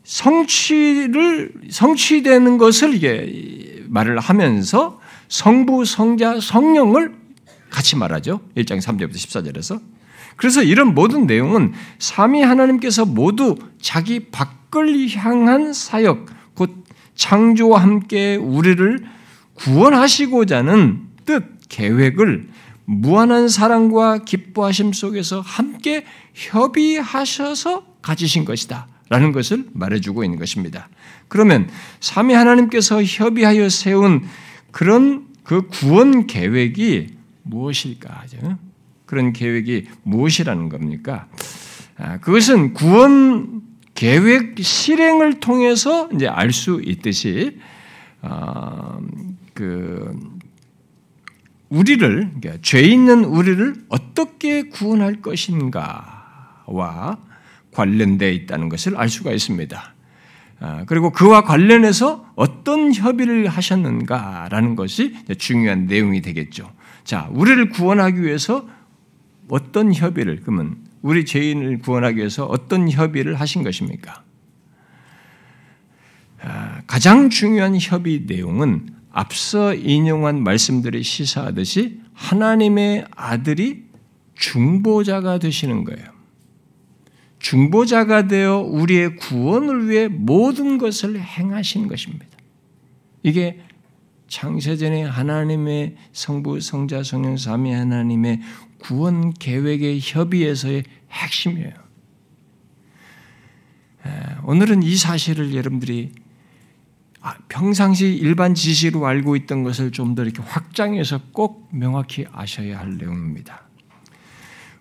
성취를 0.04 1.54
성취되는 1.70 2.58
것을 2.58 2.96
이게 2.96 3.84
말을 3.88 4.20
하면서 4.20 5.01
성부, 5.32 5.86
성자, 5.86 6.42
성령을 6.42 7.16
같이 7.70 7.96
말하죠. 7.96 8.42
1장 8.58 8.82
3절부터 8.82 9.14
14절에서. 9.14 9.82
그래서 10.36 10.62
이런 10.62 10.94
모든 10.94 11.26
내용은 11.26 11.72
삼위 12.00 12.42
하나님께서 12.42 13.06
모두 13.06 13.56
자기 13.82 14.30
밖을 14.30 15.10
향한 15.16 15.72
사역, 15.72 16.26
곧 16.54 16.84
창조와 17.16 17.82
함께 17.82 18.36
우리를 18.36 19.06
구원하시고자 19.54 20.58
하는 20.58 21.08
뜻, 21.26 21.46
계획을 21.70 22.50
무한한 22.84 23.48
사랑과 23.48 24.18
기뻐하심 24.18 24.92
속에서 24.92 25.40
함께 25.40 26.04
협의하셔서 26.34 27.86
가지신 28.02 28.44
것이다. 28.44 28.88
라는 29.08 29.32
것을 29.32 29.66
말해주고 29.72 30.24
있는 30.26 30.40
것입니다. 30.40 30.90
그러면 31.30 31.70
삼위 32.02 32.34
하나님께서 32.34 33.02
협의하여 33.04 33.70
세운 33.70 34.24
그런 34.72 35.28
그 35.44 35.68
구원 35.68 36.28
계획이 36.28 37.08
무엇일까? 37.44 38.26
그런 39.06 39.34
계획이 39.34 39.88
무엇이라는 40.04 40.70
겁니까? 40.70 41.28
아, 41.98 42.20
그것은 42.20 42.74
구원 42.74 43.62
계획 43.94 44.56
실행을 44.60 45.40
통해서 45.40 46.10
이제 46.14 46.28
알 46.28 46.52
수 46.52 46.82
있듯이 46.84 47.60
어, 48.22 49.00
그 49.54 50.12
우리를 51.70 52.32
그러니까 52.40 52.58
죄 52.62 52.82
있는 52.82 53.24
우리를 53.24 53.86
어떻게 53.90 54.64
구원할 54.64 55.22
것인가와 55.22 57.18
관련되어 57.72 58.30
있다는 58.30 58.70
것을 58.70 58.98
알 58.98 59.10
수가 59.10 59.32
있습니다. 59.32 59.94
아, 60.64 60.84
그리고 60.86 61.10
그와 61.12 61.44
관련해서 61.44 62.24
어떤 62.36 62.94
협의를 62.94 63.48
하셨는가라는 63.48 64.76
것이 64.76 65.16
중요한 65.40 65.88
내용이 65.88 66.22
되겠죠. 66.22 66.72
자, 67.04 67.28
우리를 67.32 67.70
구원하기 67.70 68.22
위해서 68.22 68.68
어떤 69.50 69.92
협의를 69.92 70.42
그러면 70.42 70.78
우리 71.02 71.26
죄인을 71.26 71.80
구원하기 71.80 72.18
위해서 72.18 72.46
어떤 72.46 72.90
협의를 72.92 73.34
하신 73.36 73.64
것입니까? 73.64 74.24
아, 76.44 76.82
가장 76.86 77.32
중요한 77.32 77.76
협의 77.80 78.26
내용은 78.28 78.88
앞서 79.12 79.74
인용한 79.74 80.44
말씀들이 80.44 81.02
시사하듯이 81.02 82.02
하나님의 82.14 83.08
아들이 83.16 83.86
중보자가 84.36 85.40
되시는 85.40 85.86
거예요. 85.86 86.11
중보자가 87.42 88.28
되어 88.28 88.60
우리의 88.60 89.16
구원을 89.16 89.90
위해 89.90 90.08
모든 90.08 90.78
것을 90.78 91.20
행하신 91.20 91.88
것입니다. 91.88 92.28
이게 93.24 93.60
창세전에 94.28 95.04
하나님의 95.04 95.96
성부, 96.14 96.62
성자, 96.62 97.04
성령, 97.04 97.36
삼위 97.38 97.72
하나님의 97.74 98.42
구원 98.80 99.34
계획의 99.34 100.00
협의에서의 100.02 100.84
핵심이에요. 101.12 101.74
오늘은 104.46 104.84
이 104.84 104.96
사실을 104.96 105.54
여러분들이 105.54 106.12
아, 107.24 107.36
평상시 107.50 108.08
일반 108.08 108.56
지식으로 108.56 109.06
알고 109.06 109.36
있던 109.36 109.62
것을 109.64 109.92
좀 109.92 110.16
더 110.16 110.24
이렇게 110.24 110.42
확장해서 110.42 111.22
꼭 111.32 111.70
명확히 111.72 112.26
아셔야 112.32 112.80
할 112.80 112.98
내용입니다. 112.98 113.71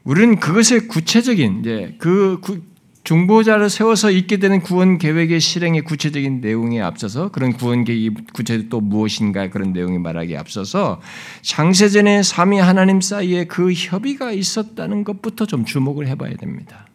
우리는 0.04 0.40
그것의 0.40 0.88
구체적인 0.88 1.60
이제 1.60 1.94
그 1.98 2.40
중보자를 3.02 3.70
세워서 3.70 4.10
있게 4.10 4.36
되는 4.36 4.60
구원 4.60 4.98
계획의 4.98 5.40
실행의 5.40 5.82
구체적인 5.82 6.40
내용에 6.40 6.80
앞서서 6.80 7.30
그런 7.30 7.52
구원 7.52 7.84
계획이 7.84 8.10
구체적으로 8.32 8.68
또 8.68 8.80
무엇인가 8.80 9.48
그런 9.48 9.72
내용이 9.72 9.98
말하기에 9.98 10.36
앞서서 10.36 11.00
장세전에 11.42 12.22
삼위 12.22 12.58
하나님 12.58 13.00
사이에 13.00 13.44
그 13.44 13.72
협의가 13.72 14.32
있었다는 14.32 15.04
것부터 15.04 15.46
좀 15.46 15.64
주목을 15.64 16.06
해봐야 16.08 16.36
됩니다. 16.36 16.86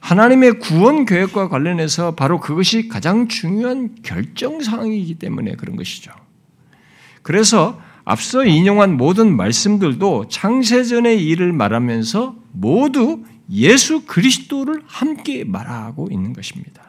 하나님의 0.00 0.58
구원 0.58 1.06
계획과 1.06 1.48
관련해서 1.48 2.14
바로 2.14 2.38
그것이 2.38 2.88
가장 2.88 3.26
중요한 3.28 3.94
결정 4.02 4.60
사항이기 4.60 5.14
때문에 5.14 5.54
그런 5.54 5.76
것이죠. 5.76 6.12
그래서 7.22 7.80
앞서 8.04 8.44
인용한 8.44 8.96
모든 8.96 9.36
말씀들도 9.36 10.28
창세전의 10.28 11.24
일을 11.24 11.52
말하면서 11.52 12.36
모두 12.52 13.24
예수 13.50 14.04
그리스도를 14.04 14.82
함께 14.86 15.44
말하고 15.44 16.08
있는 16.10 16.32
것입니다. 16.32 16.82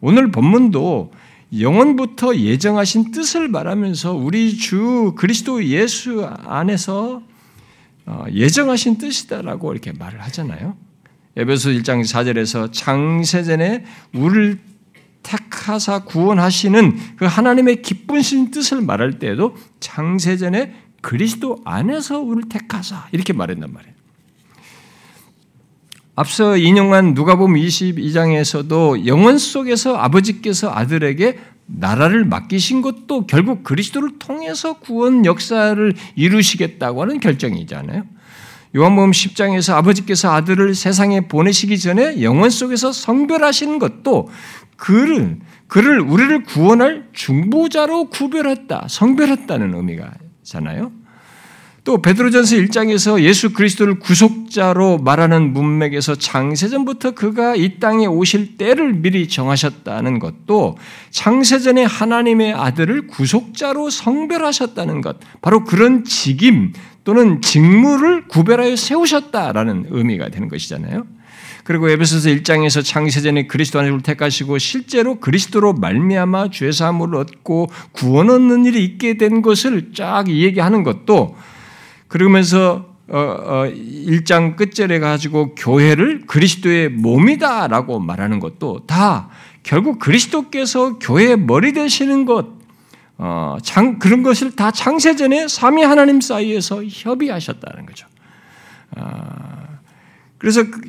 오늘 0.00 0.30
본문도 0.30 1.12
영원부터 1.58 2.36
예정하신 2.36 3.10
뜻을 3.10 3.48
말하면서 3.48 4.14
우리 4.14 4.56
주 4.56 5.14
그리스도 5.16 5.64
예수 5.64 6.24
안에서 6.24 7.22
어, 8.06 8.24
예정하신 8.32 8.98
뜻이다라고 8.98 9.72
이렇게 9.72 9.92
말을 9.92 10.20
하잖아요. 10.22 10.76
에베소 11.36 11.70
1장 11.70 12.02
4절에서 12.02 12.72
창세전에 12.72 13.84
우리를 14.14 14.58
택하사 15.22 16.04
구원하시는 16.04 17.16
그 17.16 17.24
하나님의 17.24 17.82
기쁘신 17.82 18.50
뜻을 18.50 18.80
말할 18.80 19.18
때에도 19.18 19.56
창세전에 19.80 20.74
그리스도 21.00 21.58
안에서 21.64 22.20
우리를 22.20 22.48
택하사 22.48 23.06
이렇게 23.12 23.32
말했단 23.32 23.72
말이에요. 23.72 23.94
앞서 26.16 26.56
인용한 26.56 27.14
누가복음 27.14 27.54
22장에서도 27.54 29.06
영원 29.06 29.38
속에서 29.38 29.96
아버지께서 29.96 30.70
아들에게 30.70 31.38
나라를 31.66 32.24
맡기신 32.24 32.82
것도 32.82 33.26
결국 33.26 33.62
그리스도를 33.62 34.18
통해서 34.18 34.74
구원 34.74 35.24
역사를 35.24 35.94
이루시겠다고 36.16 37.02
하는 37.02 37.20
결정이잖아요. 37.20 38.04
요한복음 38.76 39.10
10장에서 39.10 39.74
아버지께서 39.74 40.32
아들을 40.32 40.74
세상에 40.74 41.26
보내시기 41.26 41.78
전에 41.78 42.22
영원 42.22 42.50
속에서 42.50 42.92
성별하시는 42.92 43.78
것도 43.78 44.28
그를 44.76 45.38
그를 45.66 46.00
우리를 46.00 46.44
구원할 46.44 47.08
중보자로 47.12 48.10
구별했다, 48.10 48.86
성별했다는 48.88 49.74
의미가잖아요. 49.74 50.92
또 51.84 52.02
베드로전서 52.02 52.56
1장에서 52.56 53.22
예수 53.22 53.52
그리스도를 53.52 53.98
구속자로 54.00 54.98
말하는 54.98 55.52
문맥에서 55.52 56.14
창세전부터 56.14 57.12
그가 57.12 57.56
이 57.56 57.78
땅에 57.78 58.06
오실 58.06 58.58
때를 58.58 58.92
미리 58.92 59.28
정하셨다는 59.28 60.18
것도 60.18 60.76
창세전에 61.10 61.84
하나님의 61.84 62.52
아들을 62.52 63.06
구속자로 63.06 63.88
성별하셨다는 63.90 65.00
것, 65.00 65.16
바로 65.40 65.64
그런 65.64 66.04
직임 66.04 66.72
또는 67.04 67.40
직무를 67.40 68.28
구별하여 68.28 68.76
세우셨다라는 68.76 69.86
의미가 69.90 70.28
되는 70.28 70.48
것이잖아요. 70.48 71.06
그리고 71.64 71.88
에베소서 71.90 72.30
1장에서 72.30 72.84
창세전에 72.84 73.46
그리스도 73.46 73.78
안에서 73.80 73.98
택하시고 73.98 74.58
실제로 74.58 75.20
그리스도로 75.20 75.74
말미암아 75.74 76.50
죄 76.50 76.72
사함을 76.72 77.14
얻고 77.14 77.70
구원 77.92 78.30
얻는 78.30 78.64
일이 78.64 78.84
있게 78.84 79.18
된 79.18 79.42
것을 79.42 79.92
쫙 79.94 80.28
얘기하는 80.28 80.82
것도 80.82 81.36
그러면서 82.08 82.90
어, 83.08 83.18
어, 83.18 83.64
1장 83.66 84.56
끝절에 84.56 85.00
가지고 85.00 85.54
교회를 85.56 86.26
그리스도의 86.26 86.90
몸이다라고 86.90 87.98
말하는 87.98 88.38
것도 88.38 88.86
다 88.86 89.28
결국 89.62 89.98
그리스도께서 89.98 90.98
교회의 90.98 91.38
머리 91.38 91.72
되시는 91.72 92.24
것, 92.24 92.59
어, 93.22 93.58
장, 93.62 93.98
그런 93.98 94.22
것을 94.22 94.56
다 94.56 94.70
창세전에 94.70 95.46
삼위 95.46 95.82
하나님 95.82 96.22
사이에서 96.22 96.82
협의하셨다는 96.82 97.84
거죠. 97.84 98.06
어, 98.96 99.78
그래서 100.38 100.62
그, 100.70 100.80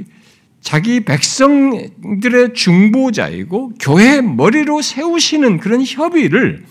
자기 0.61 1.03
백성들의 1.03 2.53
중보자이고 2.53 3.73
교회 3.81 4.21
머리로 4.21 4.81
세우시는 4.81 5.59
그런 5.59 5.83
협의를 5.85 6.63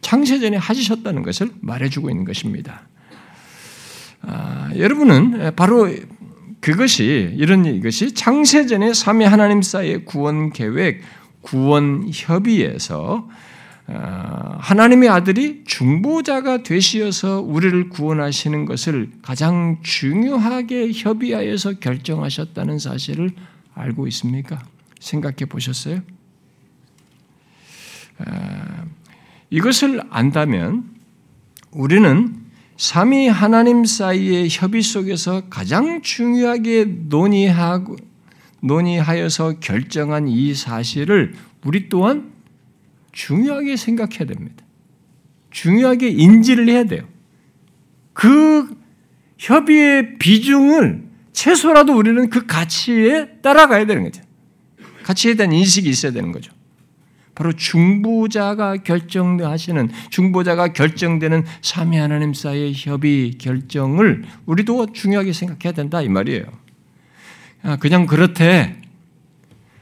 창세전에 0.00 0.56
하셨다는 0.56 1.22
것을 1.22 1.50
말해주고 1.60 2.10
있는 2.10 2.24
것입니다. 2.24 2.82
아, 4.22 4.72
여러분은 4.76 5.54
바로 5.54 5.88
그것이 6.60 7.34
이런 7.36 7.66
이것이 7.66 8.14
창세전에 8.14 8.94
삼위 8.94 9.24
하나님 9.26 9.62
사이의 9.62 10.04
구원 10.06 10.52
계획, 10.52 11.02
구원 11.42 12.10
협의에서 12.12 13.28
아, 13.28 13.48
하나님의 13.88 15.08
아들이 15.08 15.64
중보자가 15.64 16.62
되시어서 16.62 17.40
우리를 17.40 17.88
구원하시는 17.88 18.66
것을 18.66 19.10
가장 19.22 19.78
중요하게 19.82 20.92
협의하여서 20.92 21.74
결정하셨다는 21.74 22.78
사실을 22.78 23.30
알고 23.74 24.06
있습니까? 24.08 24.62
생각해 25.00 25.46
보셨어요? 25.48 26.02
아, 28.18 28.84
이것을 29.48 30.02
안다면 30.10 30.84
우리는 31.70 32.36
삼위 32.76 33.28
하나님 33.28 33.86
사이의 33.86 34.48
협의 34.50 34.82
속에서 34.82 35.48
가장 35.48 36.02
중요하게 36.02 36.84
논의하고 37.08 37.96
논의하여서 38.60 39.60
결정한 39.60 40.28
이 40.28 40.54
사실을 40.54 41.34
우리 41.64 41.88
또한 41.88 42.32
중요하게 43.18 43.76
생각해야 43.76 44.26
됩니다. 44.26 44.64
중요하게 45.50 46.08
인지를 46.08 46.68
해야 46.68 46.84
돼요. 46.84 47.02
그 48.12 48.76
협의의 49.38 50.18
비중을 50.18 51.02
최소라도 51.32 51.96
우리는 51.96 52.30
그 52.30 52.46
가치에 52.46 53.40
따라가야 53.42 53.86
되는 53.86 54.04
거죠. 54.04 54.22
가치에 55.02 55.34
대한 55.34 55.52
인식이 55.52 55.88
있어야 55.88 56.12
되는 56.12 56.30
거죠. 56.30 56.52
바로 57.34 57.52
중보자가 57.52 58.78
결정하시는 58.78 59.90
중보자가 60.10 60.72
결정되는 60.72 61.44
삼위 61.60 61.96
하나님 61.96 62.34
사이의 62.34 62.72
협의 62.76 63.32
결정을 63.32 64.24
우리도 64.46 64.92
중요하게 64.92 65.32
생각해야 65.32 65.72
된다 65.72 66.02
이 66.02 66.08
말이에요. 66.08 66.44
아, 67.62 67.76
그냥 67.78 68.06
그렇대 68.06 68.80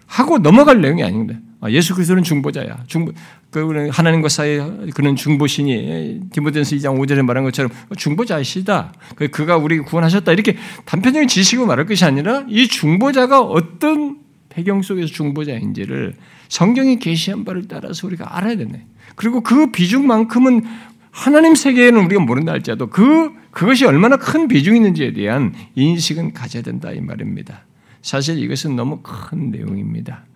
하고 0.06 0.38
넘어갈 0.38 0.80
내용이 0.80 1.02
아닙니다. 1.02 1.38
아, 1.40 1.45
예수 1.70 1.94
그리스도는 1.94 2.22
중보자야. 2.22 2.84
중보, 2.86 3.12
그 3.50 3.88
하나님과 3.90 4.28
사이 4.28 4.58
그는 4.94 5.16
중보신이 5.16 6.20
디모데전서 6.32 6.76
2장 6.76 6.98
5절에 6.98 7.22
말한 7.22 7.44
것처럼 7.44 7.70
중보자시다. 7.96 8.92
그, 9.14 9.28
그가 9.28 9.56
우리 9.56 9.78
구원하셨다. 9.78 10.32
이렇게 10.32 10.56
단편적인 10.84 11.28
지식으로 11.28 11.66
말할 11.66 11.86
것이 11.86 12.04
아니라 12.04 12.44
이 12.48 12.68
중보자가 12.68 13.40
어떤 13.40 14.18
배경 14.48 14.82
속에서 14.82 15.08
중보자인지를 15.08 16.14
성경이 16.48 16.98
계시한 16.98 17.44
바를 17.44 17.68
따라서 17.68 18.06
우리가 18.06 18.36
알아야 18.36 18.56
되네. 18.56 18.86
그리고 19.14 19.42
그 19.42 19.70
비중만큼은 19.70 20.62
하나님 21.10 21.54
세계에는 21.54 22.04
우리가 22.04 22.22
모른다 22.22 22.52
할지라도 22.52 22.88
그 22.88 23.32
그것이 23.50 23.86
얼마나 23.86 24.16
큰 24.16 24.48
비중이 24.48 24.76
있는지에 24.76 25.14
대한 25.14 25.54
인식은 25.74 26.34
가져야 26.34 26.62
된다 26.62 26.92
이 26.92 27.00
말입니다. 27.00 27.64
사실 28.02 28.38
이것은 28.38 28.76
너무 28.76 29.00
큰 29.02 29.50
내용입니다. 29.50 30.26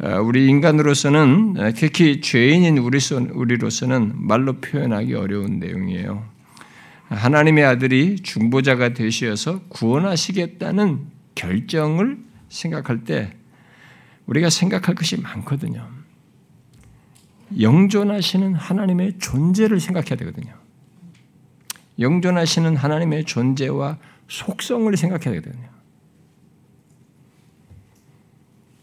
어, 0.00 0.20
우리 0.20 0.46
인간으로서는 0.48 1.54
어, 1.58 1.72
특히 1.74 2.20
죄인인 2.20 2.78
우리로서는 2.78 4.12
말로 4.16 4.54
표현하기 4.60 5.14
어려운 5.14 5.58
내용이에요. 5.58 6.24
하나님의 7.08 7.64
아들이 7.64 8.16
중보자가 8.16 8.94
되시어서 8.94 9.60
구원하시겠다는 9.68 11.06
결정을 11.34 12.18
생각할 12.48 13.04
때 13.04 13.32
우리가 14.26 14.50
생각할 14.50 14.94
것이 14.94 15.20
많거든요. 15.20 15.86
영존하시는 17.60 18.54
하나님의 18.54 19.18
존재를 19.18 19.78
생각해야 19.78 20.16
되거든요. 20.16 20.54
영존하시는 21.98 22.76
하나님의 22.76 23.24
존재와 23.24 23.98
속성을 24.28 24.96
생각해야 24.96 25.40
되거든요. 25.42 25.71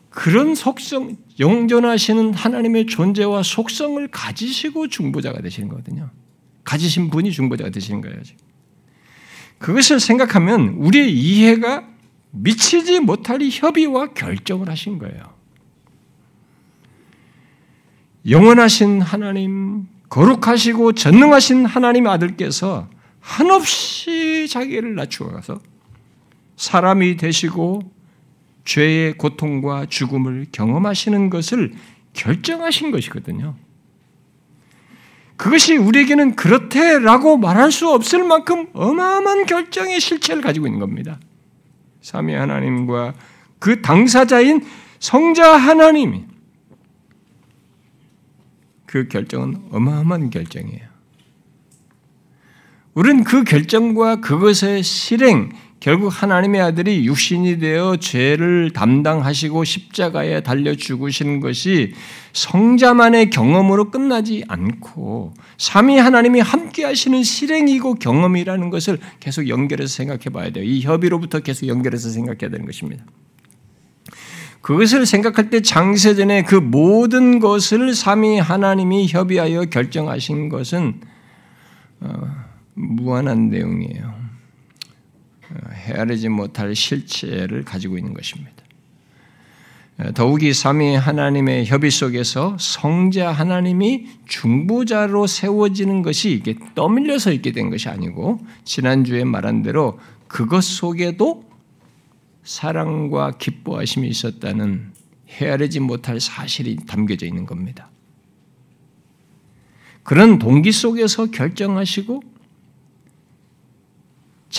그런 0.10 0.56
속성, 0.56 1.18
영존하시는 1.40 2.34
하나님의 2.34 2.88
존재와 2.88 3.44
속성을 3.44 4.06
가지시고 4.10 4.88
중보자가 4.88 5.42
되시는 5.42 5.70
거거든요. 5.70 6.10
가지신 6.64 7.10
분이 7.10 7.32
중보자가 7.32 7.70
되시는 7.70 8.02
거예요. 8.02 8.18
그것을 9.60 10.00
생각하면 10.00 10.70
우리의 10.78 11.14
이해가 11.14 11.88
미치지 12.32 13.00
못할 13.00 13.40
협의와 13.42 14.14
결정을 14.14 14.70
하신 14.70 15.00
거예요. 15.00 15.40
영원하신 18.28 19.02
하나님, 19.02 19.88
거룩하시고 20.10 20.94
전능하신 20.94 21.66
하나님의 21.66 22.12
아들께서 22.12 22.90
한없이 23.20 24.48
자기를 24.50 24.96
낮추어 24.96 25.32
가서 25.32 25.60
사람이 26.58 27.18
되시고 27.18 27.99
죄의 28.70 29.14
고통과 29.14 29.88
죽음을 29.88 30.46
경험하시는 30.52 31.32
것을 31.32 31.74
결정하신 32.14 32.92
것이거든요. 32.92 33.56
그것이 35.38 35.76
우리에게는 35.76 36.36
그렇대라고 36.36 37.38
말할 37.38 37.72
수 37.72 37.90
없을 37.90 38.24
만큼 38.24 38.68
어마어마한 38.74 39.48
결정의 39.48 40.00
실체를 40.00 40.44
가지고 40.44 40.68
있는 40.68 40.80
겁니다. 40.80 41.20
삼위 42.02 42.36
하나님과 42.36 43.16
그 43.58 43.82
당사자인 43.82 44.64
성자 45.00 45.58
하나님이 45.58 46.26
그 48.86 49.08
결정은 49.08 49.64
어마어마한 49.72 50.30
결정이에요. 50.30 50.88
우리는 52.94 53.24
그 53.24 53.44
결정과 53.44 54.18
그것의 54.18 54.84
실행, 54.84 55.50
결국 55.80 56.10
하나님의 56.10 56.60
아들이 56.60 57.06
육신이 57.06 57.60
되어 57.60 57.96
죄를 57.96 58.72
담당하시고 58.72 59.64
십자가에 59.64 60.42
달려 60.42 60.76
죽으시는 60.76 61.40
것이 61.40 61.94
성자만의 62.34 63.30
경험으로 63.30 63.90
끝나지 63.90 64.44
않고 64.50 65.34
삼위 65.58 65.98
하나님이 65.98 66.42
함께 66.42 66.84
하시는 66.84 67.24
실행이고 67.24 67.96
경험이라는 67.96 68.70
것을 68.70 69.00
계속 69.22 69.48
연결해서 69.48 69.96
생각해 69.96 70.26
봐야 70.34 70.50
돼요. 70.50 70.66
이 70.66 70.82
협의로부터 70.82 71.40
계속 71.40 71.68
연결해서 71.68 72.10
생각해야 72.10 72.52
되는 72.52 72.66
것입니다. 72.66 73.06
그것을 74.62 75.06
생각할 75.06 75.50
때 75.50 75.62
장세전에 75.62 76.44
그 76.44 76.56
모든 76.56 77.40
것을 77.40 77.96
삼위 77.96 78.38
하나님이 78.38 79.08
협의하여 79.08 79.66
결정하신 79.66 80.50
것은 80.50 81.00
어, 82.02 82.12
무한한 82.74 83.50
내용이에요. 83.50 84.19
어, 85.52 85.70
헤아리지 85.72 86.30
못할 86.30 86.76
실체를 86.76 87.64
가지고 87.64 87.98
있는 87.98 88.14
것입니다. 88.14 88.54
어, 90.00 90.12
더욱이 90.14 90.54
삼위 90.54 90.96
하나님의 90.96 91.66
협의 91.66 91.92
속에서 91.92 92.56
성자 92.60 93.32
하나님이 93.32 94.08
중보자로 94.26 95.28
세워지는 95.28 96.02
것이 96.02 96.32
이게 96.32 96.56
떠밀려서 96.76 97.32
있게 97.34 97.52
된 97.52 97.70
것이 97.70 97.90
아니고 97.90 98.40
지난주에 98.64 99.24
말한 99.24 99.64
대로 99.64 100.00
그것 100.28 100.64
속에도 100.64 101.44
사랑과 102.44 103.32
기뻐하심이 103.32 104.08
있었다는 104.08 104.94
헤아리지 105.30 105.80
못할 105.82 106.20
사실이 106.20 106.78
담겨져 106.88 107.26
있는 107.26 107.46
겁니다. 107.46 107.90
그런 110.04 110.40
동기 110.40 110.72
속에서 110.72 111.30
결정하시고 111.30 112.24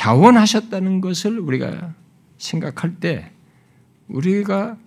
자원하셨다는 0.00 1.02
것을 1.02 1.38
우리가 1.38 1.92
생각할 2.38 2.94
때 3.00 3.30
우리가 4.08 4.78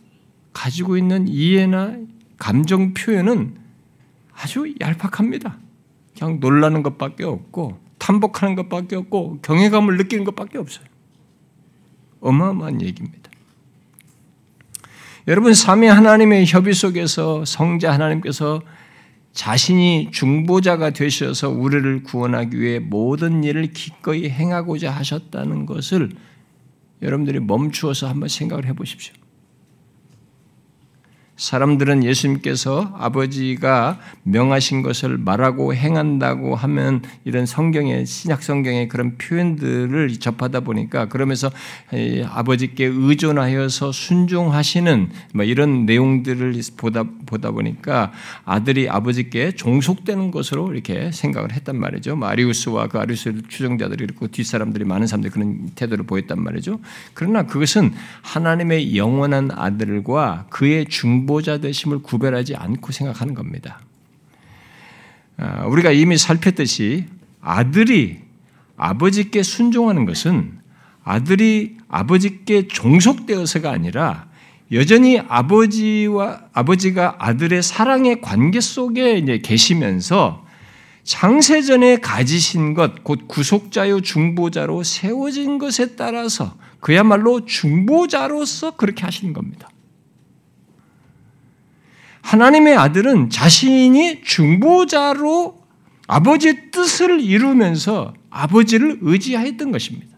가지고 0.54 0.98
있는 0.98 1.28
이해나 1.28 1.98
감정 2.40 2.96
표현은 2.96 3.56
아주 4.34 4.74
얄팍합니다. 4.82 5.60
그냥 6.18 6.40
놀라는 6.40 6.82
것밖에 6.82 7.26
없고 7.26 7.80
탐복하는 8.00 8.56
것밖에 8.56 8.96
없고 8.96 9.38
경외감을 9.44 9.98
느끼는 9.98 10.24
것밖에 10.24 10.58
없어요. 10.58 10.86
어마어마한 12.20 12.82
얘기입니다. 12.82 13.30
여러분 15.28 15.54
삼위 15.54 15.90
하나님의 15.90 16.48
협의 16.48 16.74
속에서 16.74 17.46
성자 17.46 17.94
하나님께서 17.94 18.64
자신이 19.34 20.10
중보자가 20.12 20.92
되셔서 20.92 21.50
우리를 21.50 22.04
구원하기 22.04 22.60
위해 22.60 22.80
모든 22.80 23.44
일을 23.44 23.74
기꺼이 23.74 24.30
행하고자 24.30 24.92
하셨다는 24.92 25.66
것을 25.66 26.12
여러분들이 27.02 27.40
멈추어서 27.40 28.08
한번 28.08 28.30
생각을 28.30 28.66
해 28.68 28.74
보십시오. 28.74 29.14
사람들은 31.36 32.04
예수님께서 32.04 32.94
아버지가 32.98 34.00
명하신 34.24 34.84
것을 34.84 35.18
말하고 35.18 35.74
행한다고 35.74 36.56
하면 36.56 37.02
이런 37.26 37.46
성경의 37.46 38.06
신약 38.06 38.44
성경의 38.44 38.88
그런 38.88 39.18
표현들을 39.18 40.20
접하다 40.20 40.60
보니까 40.60 41.08
그러면서 41.08 41.52
아버지께 42.30 42.86
의존하여서 42.86 43.92
순종하시는 43.92 45.10
뭐 45.34 45.44
이런 45.44 45.86
내용들을 45.86 46.54
보다 46.78 47.04
보다 47.26 47.52
보니까 47.52 48.12
아들이 48.46 48.88
아버지께 48.88 49.54
종속되는 49.54 50.30
것으로 50.30 50.72
이렇게 50.72 51.12
생각을 51.12 51.52
했단 51.54 51.76
말이죠. 51.76 52.16
마리우스와 52.16 52.88
그 52.88 53.00
아리우스 53.00 53.42
추종자들이 53.48 54.06
그렇고 54.06 54.28
뒷사람들이 54.28 54.86
많은 54.86 55.08
사람들이 55.08 55.32
그런 55.32 55.70
태도를 55.74 56.06
보였단 56.06 56.42
말이죠. 56.42 56.80
그러나 57.16 57.44
그것은 57.44 57.94
하나님의 58.22 58.96
영원한 58.96 59.50
아들과 59.52 60.46
그의 60.50 60.86
중 60.86 61.23
중보자 61.24 61.60
되심을 61.60 62.00
구별하지 62.00 62.56
않고 62.56 62.92
생각하는 62.92 63.34
겁니다. 63.34 63.80
아, 65.38 65.66
우리가 65.66 65.92
이미 65.92 66.18
살폈듯이 66.18 67.06
아들이 67.42 68.20
아버지께 68.78 69.44
순종하는 69.44 70.06
것은 70.06 70.60
아들이 71.04 71.78
아버지께 71.88 72.68
종속되어서가 72.68 73.72
아니라 73.72 74.28
여전히 74.72 75.20
아버지와 75.20 76.42
아버지가 76.54 77.18
아들의 77.20 77.62
사랑의 77.62 78.22
관계 78.22 78.60
속에 78.60 79.18
이제 79.18 79.40
계시면서 79.40 80.44
창세전에 81.04 81.98
가지신 81.98 82.74
것, 82.74 83.04
곧 83.04 83.28
구속자요 83.28 84.02
중보자로 84.02 84.84
세워진 84.84 85.58
것에 85.58 85.96
따라서 85.96 86.56
그야말로 86.80 87.46
중보자로서 87.46 88.78
그렇게 88.78 89.04
하시는 89.04 89.34
겁니다. 89.34 89.70
하나님의 92.24 92.76
아들은 92.76 93.30
자신이 93.30 94.24
중보자로 94.24 95.62
아버지의 96.08 96.72
뜻을 96.72 97.22
이루면서 97.22 98.14
아버지를 98.30 99.00
의지하였던 99.02 99.72
것입니다. 99.72 100.18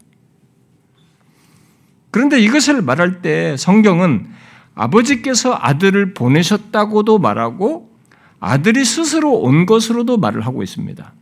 그런데 2.11 2.39
이것을 2.39 2.81
말할 2.81 3.21
때 3.21 3.57
성경은 3.57 4.27
아버지께서 4.73 5.57
아들을 5.59 6.13
보내셨다고도 6.13 7.19
말하고 7.19 7.93
아들이 8.39 8.85
스스로 8.85 9.33
온 9.33 9.65
것으로도 9.65 10.17
말을 10.17 10.45
하고 10.45 10.63
있습니다. 10.63 11.13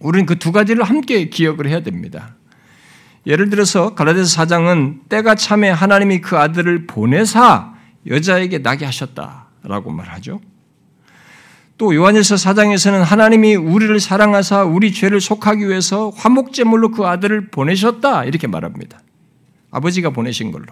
우리는 0.00 0.26
그 0.26 0.36
두 0.38 0.52
가지를 0.52 0.84
함께 0.84 1.28
기억을 1.28 1.68
해야 1.68 1.80
됩니다. 1.80 2.36
예를 3.26 3.50
들어서 3.50 3.94
갈라디아서 3.94 4.42
4장은 4.42 5.08
때가 5.08 5.34
참에 5.34 5.70
하나님이 5.70 6.20
그 6.20 6.38
아들을 6.38 6.86
보내사 6.86 7.74
여자에게 8.06 8.58
나게 8.58 8.84
하셨다. 8.84 9.47
라고 9.68 9.90
말하죠. 9.90 10.40
또 11.76 11.94
요한일서 11.94 12.34
4장에서는 12.34 13.04
하나님이 13.04 13.54
우리를 13.54 14.00
사랑하사 14.00 14.64
우리 14.64 14.92
죄를 14.92 15.20
속하기 15.20 15.68
위해서 15.68 16.10
화목제물로 16.16 16.90
그 16.90 17.06
아들을 17.06 17.50
보내셨다 17.50 18.24
이렇게 18.24 18.48
말합니다. 18.48 19.00
아버지가 19.70 20.10
보내신 20.10 20.50
걸로. 20.50 20.66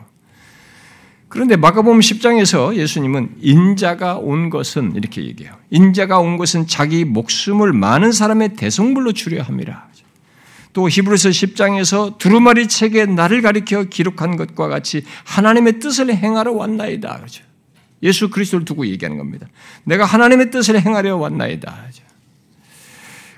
그런데 1.28 1.56
마가복음 1.56 2.00
10장에서 2.00 2.74
예수님은 2.74 3.36
인자가 3.40 4.16
온 4.16 4.48
것은 4.48 4.94
이렇게 4.96 5.24
얘기해요. 5.24 5.54
인자가 5.70 6.18
온 6.18 6.38
것은 6.38 6.66
자기 6.66 7.04
목숨을 7.04 7.72
많은 7.72 8.10
사람의 8.10 8.54
대성물로 8.54 9.12
주려 9.12 9.42
함이라. 9.42 9.88
또 10.72 10.88
히브리서 10.88 11.30
10장에서 11.30 12.18
두루마리 12.18 12.68
책에 12.68 13.06
나를 13.06 13.42
가리켜 13.42 13.84
기록한 13.84 14.36
것과 14.36 14.68
같이 14.68 15.04
하나님의 15.24 15.78
뜻을 15.78 16.14
행하러 16.14 16.52
왔나이다. 16.52 17.16
그렇죠. 17.16 17.44
예수 18.02 18.30
그리스도를 18.30 18.64
두고 18.64 18.86
얘기하는 18.86 19.18
겁니다. 19.18 19.46
내가 19.84 20.04
하나님의 20.04 20.50
뜻을 20.50 20.80
행하려 20.80 21.16
왔나이다. 21.16 21.86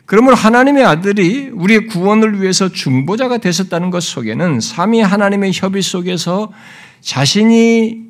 그러므로 0.05 0.37
하나님의 0.37 0.85
아들이 0.85 1.51
우리의 1.53 1.87
구원을 1.87 2.41
위해서 2.41 2.71
중보자가 2.71 3.39
되셨다는 3.39 3.91
것 3.91 4.03
속에는 4.03 4.61
삼위 4.61 5.01
하나님의 5.03 5.53
협의 5.55 5.83
속에서 5.83 6.51
자신이 7.03 8.09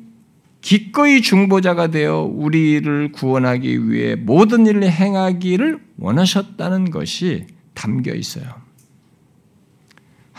기꺼이 0.61 1.21
중보자가 1.21 1.87
되어 1.87 2.21
우리를 2.21 3.11
구원하기 3.11 3.89
위해 3.89 4.15
모든 4.15 4.65
일을 4.65 4.89
행하기를 4.89 5.79
원하셨다는 5.97 6.91
것이 6.91 7.47
담겨 7.73 8.13
있어요. 8.13 8.58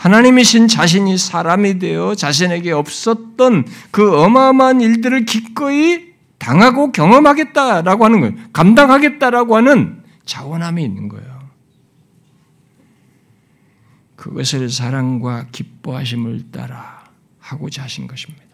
하나님이신 0.01 0.67
자신이 0.67 1.15
사람이 1.19 1.77
되어 1.77 2.15
자신에게 2.15 2.71
없었던 2.71 3.67
그 3.91 4.19
어마어마한 4.19 4.81
일들을 4.81 5.25
기꺼이 5.25 6.13
당하고 6.39 6.91
경험하겠다라고 6.91 8.05
하는 8.05 8.19
거예요. 8.21 8.33
감당하겠다라고 8.51 9.57
하는 9.57 10.03
자원함이 10.25 10.83
있는 10.83 11.07
거예요. 11.07 11.41
그것을 14.15 14.71
사랑과 14.71 15.45
기뻐하심을 15.51 16.49
따라 16.51 17.03
하고자 17.37 17.83
하신 17.83 18.07
것입니다. 18.07 18.50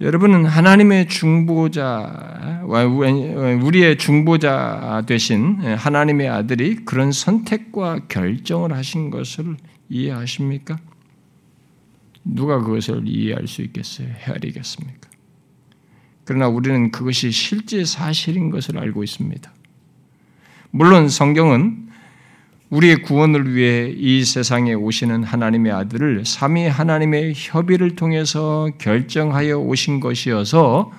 여러분은 0.00 0.44
하나님의 0.44 1.08
중보자, 1.08 2.62
우리의 3.62 3.96
중보자 3.96 5.04
되신 5.06 5.60
하나님의 5.60 6.28
아들이 6.28 6.84
그런 6.84 7.12
선택과 7.12 8.00
결정을 8.08 8.72
하신 8.72 9.10
것을 9.10 9.56
이해하십니까? 9.88 10.78
누가 12.24 12.60
그것을 12.60 13.06
이해할 13.06 13.46
수 13.46 13.62
있겠어요? 13.62 14.08
헤아리겠습니까? 14.08 15.10
그러나 16.24 16.48
우리는 16.48 16.90
그것이 16.90 17.30
실제 17.30 17.84
사실인 17.84 18.50
것을 18.50 18.78
알고 18.78 19.04
있습니다. 19.04 19.52
물론 20.70 21.08
성경은 21.08 21.83
우리의 22.74 23.02
구원을 23.02 23.54
위해 23.54 23.92
이 23.96 24.24
세상에 24.24 24.74
오시는 24.74 25.22
하나님의 25.22 25.70
아들을 25.70 26.24
삼위 26.26 26.66
하나님의 26.66 27.34
협의를 27.36 27.94
통해서 27.94 28.68
결정하여 28.78 29.58
오신 29.58 30.00
것이어서 30.00 30.90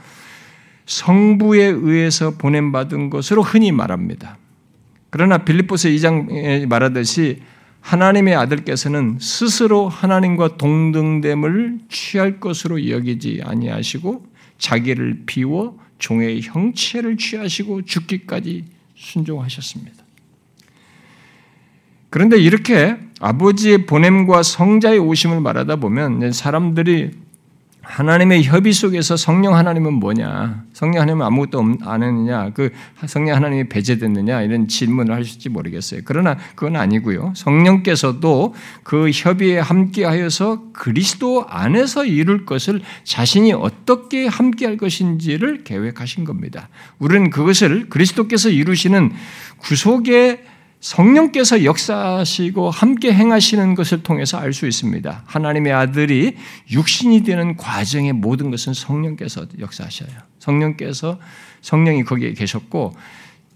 성부에 0.85 1.65
의해서 1.65 2.38
보냄받은 2.38 3.09
것으로 3.09 3.43
흔히 3.43 3.73
말합니다. 3.73 4.38
그러나 5.09 5.39
빌립보서 5.39 5.89
2장에 5.89 6.65
말하듯이 6.65 7.41
하나님의 7.81 8.35
아들께서는 8.35 9.17
스스로 9.19 9.89
하나님과 9.89 10.55
동등됨을 10.57 11.79
취할 11.89 12.39
것으로 12.39 12.89
여기지 12.89 13.41
아니하시고 13.43 14.25
자기를 14.59 15.23
비워 15.25 15.77
종의 15.99 16.41
형체를 16.41 17.17
취하시고 17.17 17.81
죽기까지 17.83 18.63
순종하셨습니다. 18.95 19.94
그런데 22.15 22.38
이렇게 22.38 22.95
아버지의 23.19 23.88
보냄과 23.88 24.41
성자의 24.41 24.99
오심을 24.99 25.41
말하다 25.41 25.75
보면 25.75 26.32
사람들이 26.32 27.12
하나님의 27.82 28.45
협의 28.45 28.71
속에서 28.71 29.17
성령 29.17 29.54
하나님은 29.54 29.95
뭐냐? 29.95 30.63
성령 30.71 31.01
하나님은 31.01 31.25
아무것도 31.25 31.60
안 31.82 32.04
했느냐? 32.04 32.51
그 32.51 32.69
성령 33.06 33.36
하나님이 33.36 33.67
배제됐느냐? 33.67 34.43
이런 34.43 34.69
질문을 34.69 35.13
하실지 35.13 35.49
모르겠어요. 35.49 36.04
그러나 36.06 36.38
그건 36.56 36.78
아니고요. 36.78 37.34
성령께서도 37.36 38.56
그 38.84 39.12
협의에 39.13 39.60
함께하여서 39.60 40.71
그리스도 40.71 41.45
안에서 41.49 42.06
이룰 42.06 42.45
것을 42.45 42.82
자신이 43.04 43.51
어떻게 43.51 44.25
함께할 44.25 44.78
것인지를 44.78 45.65
계획하신 45.65 46.23
겁니다. 46.23 46.69
우리는 46.97 47.30
그것을 47.30 47.89
그리스도께서 47.89 48.47
이루시는 48.47 49.12
구속의 49.58 50.54
성령께서 50.85 51.63
역사하시고 51.63 52.69
함께 52.69 53.11
행하시는 53.11 53.73
것을 53.73 54.03
통해서 54.03 54.37
알 54.37 54.53
수 54.53 54.67
있습니다. 54.67 55.23
하나님의 55.25 55.73
아들이 55.73 56.35
육신이 56.69 57.23
되는 57.23 57.57
과정의 57.57 58.13
모든 58.13 58.51
것은 58.51 58.75
성령께서 58.75 59.47
역사하셔요. 59.59 60.11
성령께서 60.37 61.17
성령이 61.61 62.03
거기에 62.03 62.33
계셨고 62.33 62.93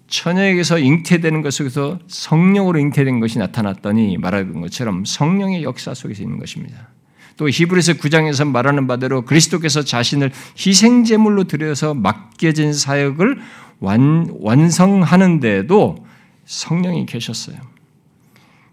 처녀에게서 0.07 0.79
잉태되는 0.79 1.43
것에서 1.43 1.99
성령으로 2.07 2.79
잉태된 2.79 3.19
것이 3.19 3.37
나타났더니 3.37 4.17
말하는 4.17 4.59
것처럼 4.61 5.05
성령의 5.05 5.61
역사 5.61 5.93
속에서 5.93 6.23
있는 6.23 6.39
것입니다. 6.39 6.89
또 7.37 7.47
히브리서 7.47 7.93
9장에서 7.93 8.47
말하는 8.47 8.87
바대로 8.87 9.23
그리스도께서 9.23 9.83
자신을 9.83 10.31
희생 10.57 11.03
제물로 11.03 11.43
드려서 11.43 11.93
맡겨진 11.93 12.73
사역을 12.73 13.39
완, 13.79 14.27
완성하는데도 14.39 16.09
성령이 16.49 17.05
계셨어요. 17.05 17.57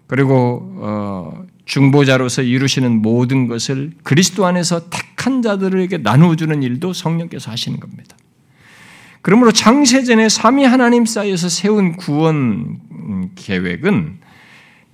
그리고 0.07 0.73
어, 0.79 1.45
중보자로서 1.67 2.41
이루시는 2.41 3.03
모든 3.03 3.49
것을 3.49 3.93
그리스도 4.03 4.47
안에서 4.47 4.89
택한 4.89 5.43
자들에게 5.43 5.99
나누어주는 5.99 6.63
일도 6.63 6.95
성령께서 6.95 7.51
하시는 7.51 7.79
겁니다. 7.79 8.17
그러므로 9.21 9.53
창세전에 9.53 10.31
삼위 10.31 10.65
하나님 10.65 11.05
사이에서 11.05 11.51
세운 11.51 11.97
구원 11.97 12.79
계획은 13.35 14.21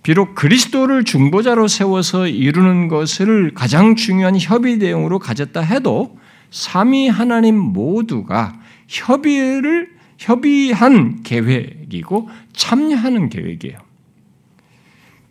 비록 0.03 0.35
그리스도를 0.35 1.05
중보자로 1.05 1.69
세워서 1.69 2.27
이루는 2.27 2.89
것을 2.89 3.53
가장 3.55 3.95
중요한 3.95 4.37
협의 4.41 4.81
대용으로 4.81 5.21
가졌다 5.21 5.61
해도 5.61 6.19
삼위 6.51 7.09
하나님 7.09 7.57
모두가 7.57 8.59
협의를 8.89 9.92
협의한 10.23 11.23
계획이고 11.25 12.31
참여하는 12.53 13.29
계획이에요. 13.29 13.77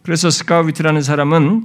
그래서 0.03 0.29
스카우비트라는 0.29 1.01
사람은 1.01 1.63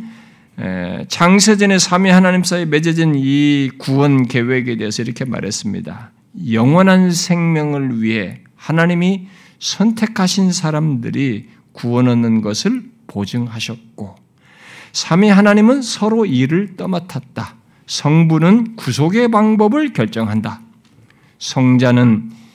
장세전의 1.08 1.80
삼위 1.80 2.10
하나님 2.10 2.44
사이 2.44 2.66
맺어진 2.66 3.14
이 3.16 3.70
구원 3.78 4.28
계획에 4.28 4.76
대해서 4.76 5.02
이렇게 5.02 5.24
말했습니다. 5.24 6.12
영원한 6.52 7.10
생명을 7.10 8.00
위해 8.00 8.42
하나님이 8.54 9.26
선택하신 9.58 10.52
사람들이 10.52 11.48
구원 11.72 12.08
얻는 12.08 12.42
것을 12.42 12.84
보증하셨고, 13.08 14.14
삼위 14.92 15.30
하나님은 15.30 15.82
서로 15.82 16.26
일을 16.26 16.76
떠맡았다. 16.76 17.56
성부는 17.86 18.76
구속의 18.76 19.30
방법을 19.30 19.92
결정한다. 19.92 20.60
성자는 21.38 22.30
아, 22.30 22.45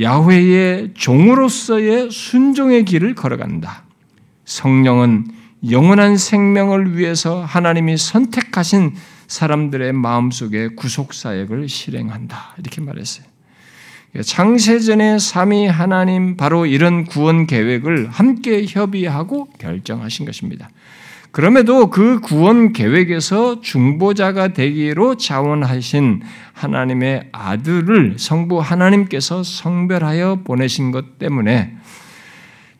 야훼의 0.00 0.94
종으로서의 0.94 2.10
순종의 2.10 2.84
길을 2.84 3.14
걸어간다. 3.14 3.84
성령은 4.44 5.26
영원한 5.70 6.16
생명을 6.16 6.96
위해서 6.96 7.44
하나님이 7.44 7.96
선택하신 7.96 8.94
사람들의 9.26 9.92
마음속에 9.92 10.68
구속 10.68 11.12
사역을 11.12 11.68
실행한다. 11.68 12.54
이렇게 12.58 12.80
말했어요. 12.80 13.26
창세전의 14.24 15.20
삼위 15.20 15.66
하나님 15.66 16.36
바로 16.36 16.66
이런 16.66 17.04
구원 17.04 17.46
계획을 17.46 18.08
함께 18.08 18.64
협의하고 18.66 19.50
결정하신 19.58 20.26
것입니다. 20.26 20.68
그럼에도 21.30 21.90
그 21.90 22.20
구원 22.20 22.72
계획에서 22.72 23.60
중보자가 23.60 24.48
되기로 24.48 25.16
자원하신 25.16 26.22
하나님의 26.52 27.28
아들을 27.30 28.16
성부 28.18 28.58
하나님께서 28.58 29.44
성별하여 29.44 30.40
보내신 30.42 30.90
것 30.90 31.18
때문에 31.18 31.76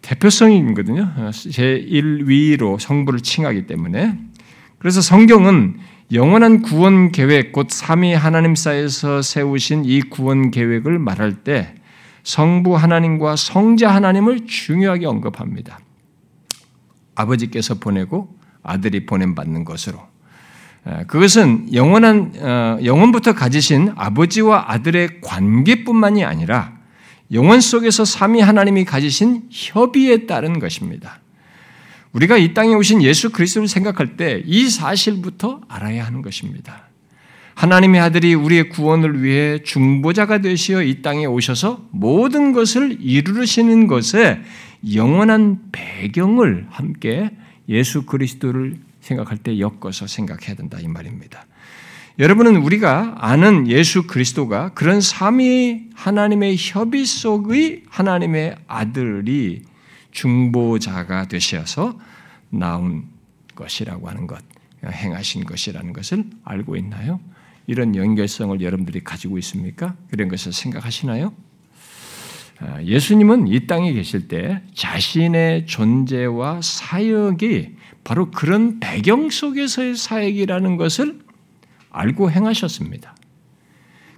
대표성이거든요. 0.03 1.13
제1위로 1.31 2.81
성부를 2.81 3.21
칭하기 3.21 3.67
때문에. 3.67 4.19
그래서 4.79 5.01
성경은 5.01 5.79
영원한 6.13 6.63
구원 6.63 7.13
계획, 7.13 7.53
곧 7.53 7.69
삼위 7.71 8.15
하나님 8.15 8.57
사이에서 8.57 9.23
세우신 9.23 9.85
이 9.85 10.01
구원 10.01 10.51
계획을 10.51 10.99
말할 10.99 11.45
때 11.45 11.75
성부 12.25 12.77
하나님과 12.77 13.37
성자 13.37 13.95
하나님을 13.95 14.47
중요하게 14.47 15.07
언급합니다. 15.07 15.79
아버지께서 17.15 17.75
보내고 17.75 18.40
아들이 18.63 19.07
보냄 19.07 19.35
받는 19.35 19.65
것으로. 19.65 19.99
그것은 21.07 21.75
영원한 21.75 22.33
어, 22.39 22.79
영원부터 22.83 23.35
가지신 23.35 23.93
아버지와 23.97 24.65
아들의 24.69 25.21
관계뿐만이 25.21 26.25
아니라 26.25 26.73
영원 27.33 27.61
속에서 27.61 28.05
삼위 28.05 28.41
하나님이 28.41 28.85
가지신 28.87 29.43
협의에 29.51 30.27
따른 30.27 30.59
것입니다. 30.59 31.21
우리가 32.13 32.39
이 32.39 32.55
땅에 32.55 32.75
오신 32.75 33.03
예수 33.03 33.31
그리스도를 33.31 33.69
생각할 33.69 34.17
때 34.17 34.43
이 34.45 34.69
사실부터 34.69 35.61
알아야 35.69 36.05
하는 36.05 36.23
것입니다. 36.23 36.89
하나님의 37.55 38.01
아들이 38.01 38.35
우리의 38.35 38.71
구원을 38.71 39.23
위해 39.23 39.63
중보자가 39.63 40.39
되시어 40.39 40.83
이 40.83 41.03
땅에 41.03 41.27
오셔서 41.27 41.87
모든 41.91 42.53
것을 42.53 42.97
이루시는 43.01 43.87
것에 43.87 44.41
영원한 44.95 45.59
배경을 45.71 46.67
함께 46.71 47.31
예수 47.71 48.05
그리스도를 48.05 48.77
생각할 49.01 49.39
때 49.39 49.59
엮어서 49.59 50.07
생각해야 50.07 50.55
된다 50.55 50.79
이 50.79 50.89
말입니다. 50.89 51.47
여러분은 52.19 52.57
우리가 52.57 53.15
아는 53.19 53.67
예수 53.69 54.07
그리스도가 54.07 54.75
그런 54.75 55.01
삼위 55.01 55.87
하나님의 55.95 56.57
협의 56.59 57.07
속의 57.07 57.85
하나님의 57.89 58.57
아들이 58.67 59.63
중보자가 60.11 61.29
되셔서 61.29 61.99
나온 62.51 63.07
것이라고 63.55 64.09
하는 64.09 64.27
것, 64.27 64.43
행하신 64.85 65.45
것이라는 65.45 65.93
것을 65.93 66.25
알고 66.45 66.77
있나요? 66.77 67.21
이런 67.67 67.95
연결성을 67.95 68.61
여러분들이 68.61 69.05
가지고 69.05 69.39
있습니까? 69.39 69.95
그런 70.11 70.29
것을 70.29 70.53
생각하시나요? 70.53 71.33
아, 72.61 72.83
예수님은 72.83 73.49
이 73.49 73.67
땅에 73.67 73.93
계실 73.93 74.29
때 74.29 74.61
자신의 74.75 75.67
존재와 75.67 76.61
사역이 76.63 77.77
바로 78.05 78.31
그런 78.31 78.81
배경 78.81 79.31
속에서의 79.31 79.97
사역이라는 79.97 80.77
것을 80.77 81.21
알고 81.91 82.31
행하셨습니다. 82.31 83.17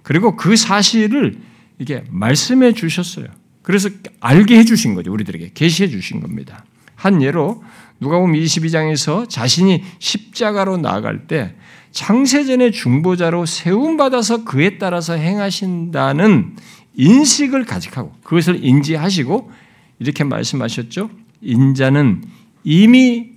그리고 0.03 0.37
그 0.37 0.57
사실을 0.57 1.39
이게 1.79 2.03
말씀해 2.11 2.73
주셨어요. 2.73 3.27
그래서 3.63 3.89
알게 4.21 4.59
해 4.59 4.65
주신 4.65 4.95
거죠. 4.95 5.13
우리들에게 5.13 5.53
계시해 5.55 5.89
주신 5.89 6.21
겁니다. 6.21 6.65
한 6.97 7.23
예로 7.23 7.63
누가복음 8.01 8.33
22장에서 8.33 9.29
자신이 9.29 9.85
십자가로 10.01 10.79
나아갈 10.79 11.29
때 11.29 11.55
창세전의 11.93 12.73
중보자로 12.73 13.47
세움 13.47 13.97
받아서 13.97 14.45
그에 14.45 14.79
따라서 14.79 15.15
행하신다는 15.15 16.57
인식을 16.95 17.65
가직하고 17.65 18.13
그것을 18.23 18.65
인지하시고 18.65 19.51
이렇게 19.99 20.25
말씀하셨죠. 20.25 21.11
인자는 21.41 22.25
이미 22.65 23.33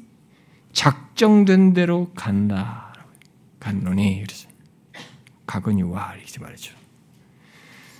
작정된 0.73 1.73
대로 1.73 2.11
간다. 2.15 2.93
갔노니 3.59 4.23
그래서 4.23 4.47
가거니 5.47 5.83
와 5.83 6.13
이렇게 6.15 6.39
말했죠. 6.39 6.73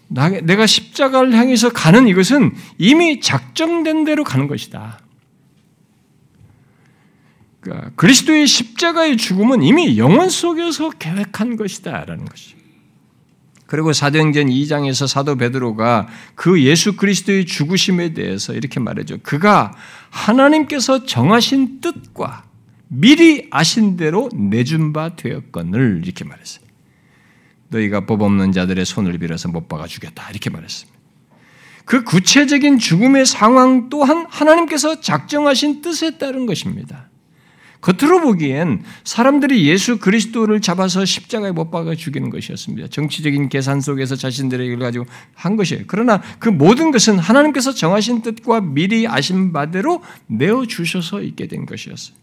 내가 0.08 0.68
십자가를 0.68 1.34
향해서 1.34 1.70
가는 1.70 2.08
이것은 2.08 2.54
이미 2.78 3.20
작정된 3.20 4.04
대로 4.04 4.24
가는 4.24 4.48
것이다. 4.48 5.00
그러니까 7.62 7.90
그리스도의 7.96 8.46
십자가의 8.46 9.18
죽음은 9.18 9.64
이미 9.64 9.98
영원 9.98 10.30
속에서 10.30 10.92
계획한 10.92 11.56
것이다라는 11.56 12.26
것이. 12.26 12.56
그리고 13.76 13.92
사도행전 13.92 14.46
2장에서 14.46 15.06
사도 15.06 15.36
베드로가 15.36 16.08
그 16.36 16.64
예수 16.64 16.96
그리스도의 16.96 17.46
죽으심에 17.46 18.14
대해서 18.14 18.54
이렇게 18.54 18.80
말해줘. 18.80 19.18
그가 19.22 19.74
하나님께서 20.12 21.06
정하신 21.06 21.82
뜻과 21.82 22.46
미리 22.88 23.50
아신 23.52 23.98
대로 23.98 24.30
내준 24.34 24.94
바 24.94 25.18
되었건을 25.18 26.04
이렇게 26.06 26.24
말했어요. 26.24 26.64
너희가 27.68 28.06
법 28.06 28.22
없는 28.22 28.54
자들의 28.54 28.86
손을 28.86 29.18
빌어서 29.18 29.50
못 29.50 29.68
박아 29.68 29.88
주겠다 29.88 30.30
이렇게 30.30 30.50
말했습니다. 30.50 30.98
그 31.84 32.06
구체적인 32.06 32.80
죽음의 32.80 33.26
상황 33.26 33.90
또한 33.90 34.26
하나님께서 34.30 35.02
작정하신 35.02 35.82
뜻에 35.82 36.18
따른 36.18 36.46
것입니다. 36.46 37.05
겉으로 37.82 38.22
보기엔 38.22 38.84
사람들이 39.04 39.68
예수 39.68 40.00
그리스도를 40.00 40.62
잡아서 40.62 41.06
십자가에 41.06 41.52
못 41.52 41.72
박아 41.72 41.96
죽이는 41.96 42.30
것이었습니다. 42.30 42.88
정치적인 42.88 43.50
계산 43.50 43.82
속에서 43.82 44.16
자신들의 44.16 44.66
일 44.66 44.80
가지고 44.80 45.06
한 45.34 45.56
것이에요. 45.56 45.84
그러나 45.88 46.22
그 46.40 46.50
모든 46.50 46.92
것은 46.92 47.20
하나님께서 47.20 47.74
정하신 47.74 48.22
뜻과 48.22 48.62
미리 48.62 49.08
아신 49.08 49.54
바대로 49.54 50.02
내어 50.28 50.66
주셔서 50.66 51.22
있게 51.22 51.48
된 51.48 51.66
것이었어요. 51.66 52.16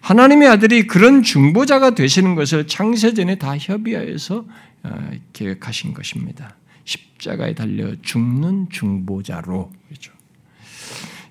하나님의 0.00 0.48
아들이 0.48 0.86
그런 0.86 1.22
중보자가 1.22 1.94
되시는 1.94 2.34
것을 2.34 2.66
창세전에 2.66 3.36
다 3.36 3.56
협의하여서 3.56 4.44
어, 4.82 5.10
계획하신 5.32 5.92
것입니다. 5.92 6.56
십자가에 6.84 7.54
달려 7.54 7.94
죽는 8.00 8.68
중보자로 8.70 9.70
그렇죠. 9.88 10.12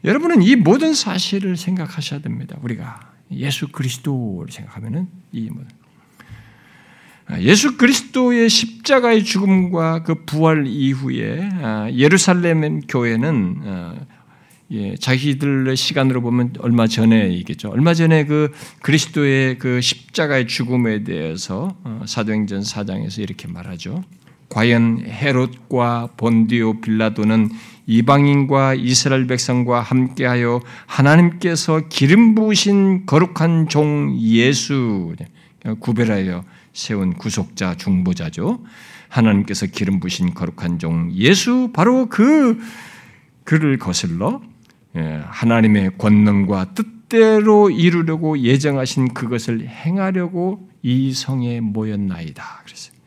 여러분은 0.04 0.44
이 0.44 0.56
모든 0.56 0.94
사실을 0.94 1.58
생각하셔야 1.58 2.22
됩니다. 2.22 2.58
우리가 2.62 3.09
예수 3.32 3.68
그리스도를 3.70 4.52
생각하면은 4.52 5.08
이 5.32 5.50
모든 5.50 5.68
아, 7.28 7.40
예수 7.42 7.78
그리스도의 7.78 8.50
십자가의 8.50 9.24
죽음과 9.24 10.04
그 10.04 10.26
부활 10.26 10.66
이후에 10.66 11.50
아, 11.62 11.90
예루살렘 11.92 12.82
교회는 12.82 13.62
어, 13.64 13.96
예, 14.72 14.96
자기들의 14.96 15.76
시간으로 15.76 16.22
보면 16.22 16.54
얼마 16.60 16.88
전에 16.88 17.30
이겠죠. 17.30 17.70
얼마 17.70 17.94
전에 17.94 18.26
그 18.26 18.52
그리스도의 18.82 19.58
그 19.58 19.82
십자가의 19.82 20.48
죽음에 20.48 21.04
대해서 21.04 21.76
어, 21.84 22.04
사도행전 22.06 22.62
4장에서 22.62 23.20
이렇게 23.20 23.48
말하죠. 23.48 24.04
과연 24.50 25.06
헤롯과 25.06 26.10
본디오 26.18 26.82
빌라도는 26.82 27.50
이방인과 27.86 28.76
이스라엘 28.76 29.26
백성과 29.28 29.82
함께하여 29.82 30.62
하나님께서 30.86 31.82
기름 31.90 32.36
부으신 32.36 33.06
거룩한 33.06 33.70
종 33.70 34.16
예수 34.20 35.16
구별하여 35.80 36.44
세운 36.74 37.14
구속자 37.14 37.76
중보자죠. 37.76 38.64
하나님께서 39.08 39.66
기름 39.66 40.00
부으신 40.00 40.34
거룩한 40.34 40.80
종 40.80 41.12
예수 41.14 41.72
바로 41.74 42.08
그 42.10 42.60
그를 43.44 43.80
거슬러 43.80 44.42
예, 44.96 45.22
하나님의 45.26 45.98
권능과 45.98 46.74
뜻대로 46.74 47.70
이루려고 47.70 48.38
예정하신 48.40 49.14
그것을 49.14 49.68
행하려고 49.68 50.70
이 50.82 51.14
성에 51.14 51.60
모였나이다. 51.60 52.62
그랬어요. 52.66 52.99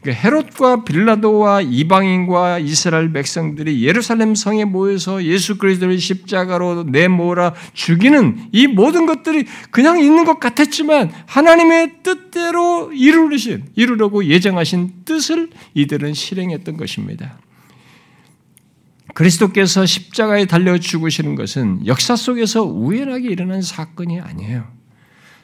그러니까 0.00 0.22
헤롯과 0.22 0.84
빌라도와 0.84 1.60
이방인과 1.62 2.60
이스라엘 2.60 3.12
백성들이 3.12 3.84
예루살렘 3.84 4.34
성에 4.34 4.64
모여서 4.64 5.24
예수 5.24 5.58
그리스도를 5.58 5.98
십자가로 5.98 6.84
내몰아 6.84 7.54
죽이는 7.72 8.48
이 8.52 8.68
모든 8.68 9.06
것들이 9.06 9.46
그냥 9.70 9.98
있는 9.98 10.24
것 10.24 10.38
같았지만 10.38 11.10
하나님의 11.26 12.02
뜻대로 12.04 12.92
이루신 12.92 13.70
이루려고 13.74 14.24
예정하신 14.24 15.04
뜻을 15.04 15.50
이들은 15.74 16.14
실행했던 16.14 16.76
것입니다. 16.76 17.38
그리스도께서 19.14 19.84
십자가에 19.84 20.44
달려 20.44 20.78
죽으시는 20.78 21.34
것은 21.34 21.86
역사 21.86 22.14
속에서 22.14 22.62
우연하게 22.62 23.30
일어난 23.30 23.62
사건이 23.62 24.20
아니에요. 24.20 24.64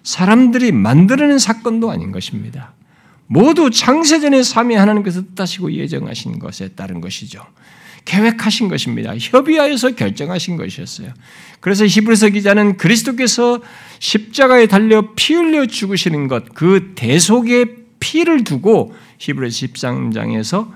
사람들이 0.05 0.71
만들어낸 0.71 1.41
사건도 1.41 1.91
아닌 1.91 2.13
것입니다. 2.13 2.75
모두 3.27 3.71
창세전에 3.71 4.43
삼위 4.43 4.75
하나님께서 4.75 5.23
뜻하시고 5.35 5.73
예정하신 5.73 6.39
것에 6.39 6.69
따른 6.69 7.01
것이죠. 7.01 7.45
계획하신 8.05 8.69
것입니다. 8.69 9.15
협의하여서 9.17 9.93
결정하신 9.93 10.57
것이었어요. 10.57 11.13
그래서 11.61 11.87
히브리서 11.87 12.29
기자는 12.31 12.77
그리스도께서 12.77 13.61
십자가에 13.99 14.67
달려 14.67 15.15
피 15.17 15.35
흘려 15.35 15.67
죽으시는 15.67 16.29
것, 16.29 16.53
그 16.55 16.93
대속의 16.95 17.77
피를 18.01 18.45
두고 18.45 18.95
히브리서 19.19 19.67
13장에서 19.67 20.71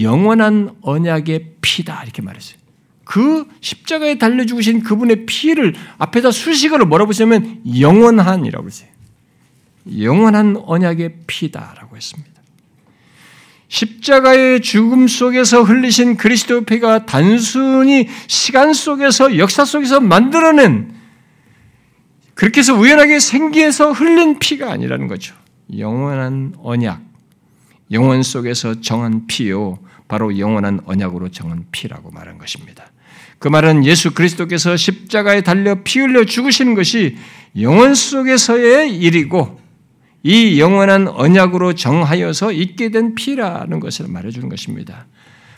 영원한 0.00 0.74
언약의 0.82 1.54
피다 1.62 2.02
이렇게 2.02 2.20
말했어요. 2.20 2.58
그 3.04 3.46
십자가에 3.60 4.18
달려 4.18 4.44
죽으신 4.44 4.82
그분의 4.82 5.26
피를 5.26 5.74
앞에다 5.96 6.32
수식어로 6.32 6.86
뭐라고 6.86 7.12
쓰면 7.12 7.62
영원한이라고 7.80 8.66
했어요. 8.66 8.95
영원한 9.98 10.56
언약의 10.64 11.14
피다라고 11.26 11.96
했습니다. 11.96 12.36
십자가의 13.68 14.60
죽음 14.60 15.08
속에서 15.08 15.62
흘리신 15.62 16.16
그리스도 16.16 16.62
피가 16.62 17.06
단순히 17.06 18.08
시간 18.28 18.72
속에서 18.72 19.38
역사 19.38 19.64
속에서 19.64 20.00
만들어낸 20.00 20.94
그렇게 22.34 22.60
해서 22.60 22.74
우연하게 22.74 23.18
생기에서 23.18 23.92
흘린 23.92 24.38
피가 24.38 24.70
아니라는 24.70 25.08
거죠. 25.08 25.34
영원한 25.76 26.54
언약, 26.58 27.00
영원 27.90 28.22
속에서 28.22 28.80
정한 28.80 29.26
피요. 29.26 29.78
바로 30.06 30.38
영원한 30.38 30.80
언약으로 30.84 31.30
정한 31.30 31.64
피라고 31.72 32.10
말한 32.10 32.38
것입니다. 32.38 32.92
그 33.38 33.48
말은 33.48 33.84
예수 33.84 34.14
그리스도께서 34.14 34.76
십자가에 34.76 35.40
달려 35.40 35.82
피 35.82 36.00
흘려 36.00 36.24
죽으시는 36.24 36.74
것이 36.74 37.16
영원 37.58 37.94
속에서의 37.94 38.96
일이고 38.96 39.60
이 40.22 40.60
영원한 40.60 41.08
언약으로 41.08 41.74
정하여서 41.74 42.52
있게 42.52 42.88
된 42.90 43.14
피라는 43.14 43.80
것을 43.80 44.08
말해주는 44.08 44.48
것입니다. 44.48 45.06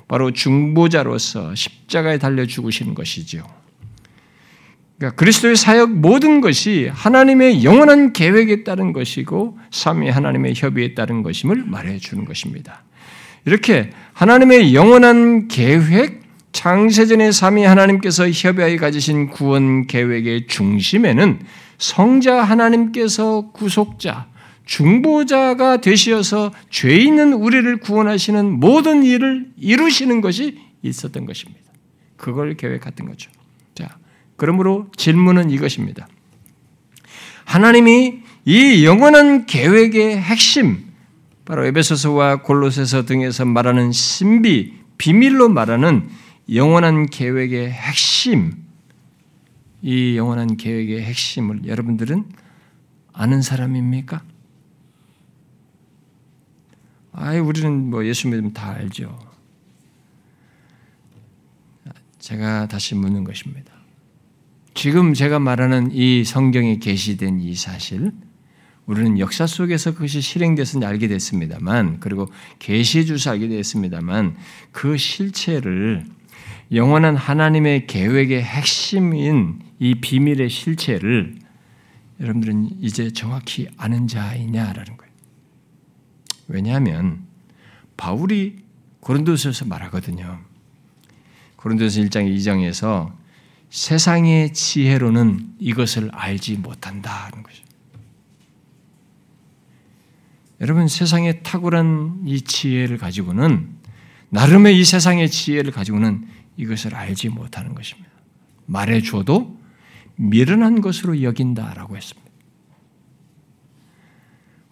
바로 0.09 0.31
중보자로서 0.31 1.55
십자가에 1.55 2.19
달려 2.19 2.47
죽으시는 2.47 2.95
것이죠. 2.95 3.45
그러니까 4.99 5.17
그리스도의 5.17 5.57
사역 5.57 5.93
모든 5.93 6.41
것이 6.41 6.91
하나님의 6.93 7.63
영원한 7.63 8.13
계획에 8.13 8.65
따른 8.65 8.93
것이고 8.93 9.59
삼위 9.71 10.09
하나님의 10.09 10.55
협의에 10.57 10.95
따른 10.95 11.23
것임을 11.23 11.65
말해 11.67 11.99
주는 11.99 12.25
것입니다. 12.25 12.83
이렇게 13.45 13.91
하나님의 14.13 14.75
영원한 14.75 15.47
계획, 15.47 16.23
창세전의 16.53 17.33
삼위 17.33 17.65
하나님께서 17.65 18.29
협의하여 18.29 18.79
가지신 18.79 19.29
구원 19.29 19.87
계획의 19.87 20.49
중심에는 20.49 21.41
성자 21.79 22.43
하나님께서 22.43 23.53
구속자, 23.53 24.27
중보자가 24.69 25.79
되시어서 25.79 26.53
죄 26.69 26.95
있는 26.95 27.33
우리를 27.33 27.79
구원하시는 27.79 28.61
모든 28.61 29.03
일을 29.03 29.51
이루시는 29.57 30.21
것이 30.21 30.61
있었던 30.83 31.25
것입니다. 31.25 31.73
그걸 32.19 32.55
계획했던 32.55 33.09
거죠. 33.09 33.31
자, 33.75 33.97
그러므로 34.37 34.91
질문은 34.95 35.51
이것입니다. 35.51 36.07
하나님이 37.47 38.21
이 38.45 38.85
영원한 38.85 39.47
계획의 39.47 40.21
핵심, 40.21 40.85
바로 41.47 41.65
에베소서와 41.65 42.43
골로새서 42.43 43.07
등에서 43.07 43.47
말하는 43.47 43.91
신비, 43.91 44.75
비밀로 44.99 45.49
말하는 45.49 46.11
영원한 46.53 47.07
계획의 47.07 47.71
핵심, 47.71 48.53
이 49.81 50.15
영원한 50.19 50.59
계획의 50.59 51.01
핵심을 51.01 51.67
여러분들은 51.67 52.25
아는 53.15 53.41
사람입니까? 53.41 54.23
아이, 57.21 57.41
우리는 57.41 57.91
뭐 57.91 58.07
예수 58.07 58.29
믿으면 58.29 58.53
다 58.53 58.71
알죠. 58.71 59.19
제가 62.21 62.69
다시 62.69 62.95
묻는 62.95 63.25
것입니다. 63.25 63.73
지금 64.75 65.15
제가 65.15 65.41
말하는 65.41 65.91
이 65.91 66.23
성경에 66.23 66.79
게시된 66.79 67.41
이 67.41 67.57
사실, 67.57 68.13
우리는 68.87 69.19
역사 69.19 69.49
속에서 69.49 69.95
그것이 69.95 70.21
실행돼서 70.21 70.81
알게 70.87 71.09
됐습니다만, 71.09 71.99
그리고 71.99 72.29
계시해 72.61 73.05
주서 73.05 73.33
알게 73.33 73.49
됐습니다만, 73.49 74.37
그 74.71 74.97
실체를 74.97 76.05
영원한 76.73 77.17
하나님의 77.17 77.89
계획의 77.89 78.45
핵심인 78.45 79.59
이 79.81 79.97
비밀의 79.97 80.51
실체를 80.51 81.35
여러분들은 82.21 82.81
이제 82.81 83.11
정확히 83.11 83.67
아는 83.77 84.07
자이냐라는 84.07 84.97
거예요. 84.97 85.08
왜냐하면 86.49 87.27
바울이 87.97 88.57
고린도서에서 89.01 89.67
말하거든요. 89.67 90.41
고린도서 91.57 92.01
1장 92.03 92.35
2장에서 92.37 93.13
세상의 93.71 94.53
지혜로는 94.55 95.55
이것을 95.59 96.11
알지 96.13 96.57
못한다는 96.57 97.43
거죠. 97.43 97.63
여러분 100.61 100.89
세상의 100.89 101.43
탁월한 101.43 102.23
이 102.27 102.41
지혜를 102.41 102.99
가지고는 102.99 103.77
나름의 104.31 104.79
이 104.79 104.85
세상의 104.85 105.31
지혜를 105.31 105.71
가지고는 105.71 106.27
이것을 106.57 106.95
알지 106.95 107.29
못하는 107.29 107.75
것입니다. 107.75 108.11
말해 108.67 109.01
줘도 109.01 109.59
미련한 110.17 110.81
것으로 110.81 111.23
여긴다라고 111.23 111.97
했습니다. 111.97 112.29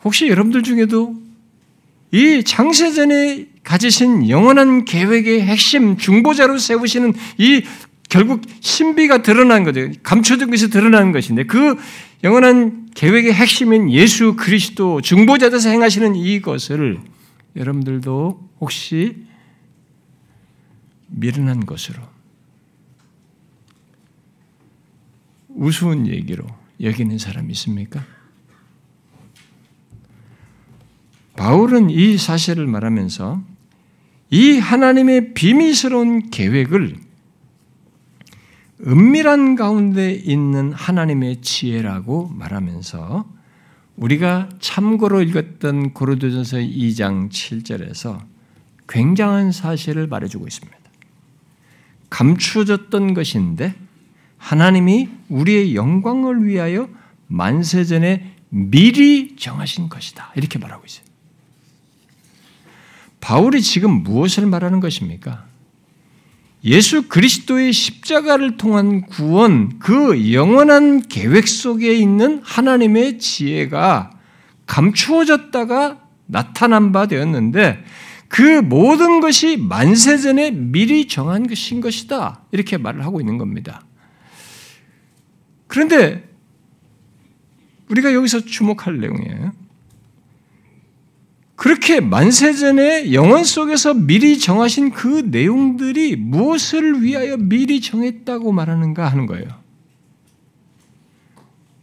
혹시 0.03 0.29
여러분들 0.29 0.63
중에도 0.63 1.26
이 2.17 2.43
장세전에 2.45 3.47
가지신 3.63 4.31
영원한 4.31 4.87
계획의 4.87 5.43
핵심 5.43 5.99
중보자로 5.99 6.57
세우시는 6.57 7.13
이 7.37 7.63
결국 8.09 8.41
신비가 8.61 9.21
드러난 9.21 9.65
거죠. 9.65 9.91
감춰진 10.03 10.51
것이 10.51 10.71
드러나는 10.71 11.13
것인데 11.13 11.45
그 11.45 11.77
영원한 12.25 12.89
계획의 12.95 13.35
핵심인 13.35 13.91
예수 13.91 14.35
그리스도 14.35 15.03
중보자로서 15.03 15.69
행하시는 15.69 16.17
이것을 16.17 17.01
여러분들도 17.55 18.49
혹시 18.61 19.27
미련한 21.09 21.67
것으로 21.67 22.03
우스운 25.51 26.07
얘기로 26.07 26.47
여기는 26.81 27.19
사람 27.19 27.51
있습니까? 27.51 28.16
바울은 31.37 31.91
이 31.91 32.17
사실을 32.19 32.67
말하면서 32.67 33.43
이 34.31 34.59
하나님의 34.59 35.35
비밀스러운 35.35 36.31
계획을 36.31 36.97
은밀한 38.87 39.55
가운데 39.55 40.13
있는 40.13 40.73
하나님의 40.73 41.41
지혜라고 41.41 42.29
말하면서 42.35 43.25
우리가 43.97 44.49
참고로 44.59 45.23
읽었던 45.23 45.95
고린도전서 45.95 46.59
2장 46.59 47.31
7절에서 47.31 48.21
굉장한 48.89 49.53
사실을 49.53 50.07
말해주고 50.07 50.47
있습니다. 50.47 50.77
감추어졌던 52.11 53.15
것인데 53.15 53.75
하나님이 54.39 55.09
우리의 55.29 55.75
영광을 55.75 56.45
위하여 56.45 56.89
만세전에 57.27 58.37
미리 58.51 59.37
정하신 59.37 59.89
것이다. 59.89 60.33
이렇게 60.37 60.59
말하고 60.59 60.85
있어요. 60.87 61.05
바울이 63.27 63.61
지금 63.61 64.05
무엇을 64.05 64.47
말하는 64.47 64.79
것입니까? 64.79 65.47
예수 66.63 67.09
그리스도의 67.09 67.73
십자가를 67.73 68.57
통한 68.57 69.01
구원, 69.01 69.81
그 69.81 70.33
영원한 70.33 71.03
계획 71.03 71.49
속에 71.49 71.93
있는 71.93 72.41
하나님의 72.45 73.19
지혜가 73.19 74.13
감추어졌다가 74.67 76.03
나타난 76.27 76.93
바 76.93 77.07
되었는데 77.07 77.83
그 78.29 78.61
모든 78.61 79.19
것이 79.19 79.57
만세전에 79.57 80.53
미리 80.53 81.09
정한 81.09 81.49
것인 81.49 81.81
것이다. 81.81 82.43
이렇게 82.53 82.77
말을 82.77 83.05
하고 83.05 83.19
있는 83.19 83.39
겁니다. 83.39 83.83
그런데 85.67 86.33
우리가 87.91 88.15
여기서 88.15 88.45
주목할 88.45 89.01
내용이에요. 89.01 89.66
그렇게 91.57 92.01
만세전에 92.01 93.13
영원 93.13 93.43
속에서 93.43 93.95
미리 93.95 94.39
정하신 94.39 94.91
그 94.91 95.23
내용들이 95.27 96.17
무엇을 96.17 97.03
위하여 97.03 97.39
미리 97.39 97.81
정했다고 97.81 98.53
말하는가 98.53 99.09
하는 99.09 99.27
거예요. 99.27 99.47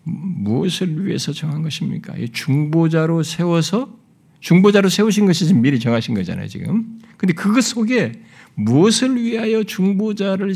무엇을 0.04 1.06
위해서 1.06 1.34
정한 1.34 1.64
것입니까? 1.64 2.14
중보자로 2.32 3.24
세워서 3.24 3.98
중보자로 4.42 4.90
세우신 4.90 5.26
것이 5.26 5.48
지금 5.48 5.62
미리 5.62 5.80
정하신 5.80 6.14
거잖아요, 6.16 6.48
지금. 6.50 7.00
근데 7.18 7.34
그것 7.34 7.62
속에 7.64 8.12
무엇을 8.56 9.16
위하여 9.16 9.64
중보자를 9.64 10.54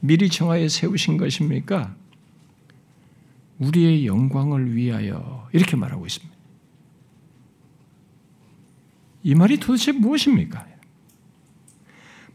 미리 0.00 0.28
정하여 0.28 0.68
세우신 0.68 1.16
것입니까? 1.16 1.96
우리의 3.58 4.06
영광을 4.06 4.76
위하여 4.76 5.48
이렇게 5.52 5.76
말하고 5.76 6.06
있습니다. 6.06 6.35
이 9.26 9.34
말이 9.34 9.56
도대체 9.58 9.90
무엇입니까? 9.90 10.64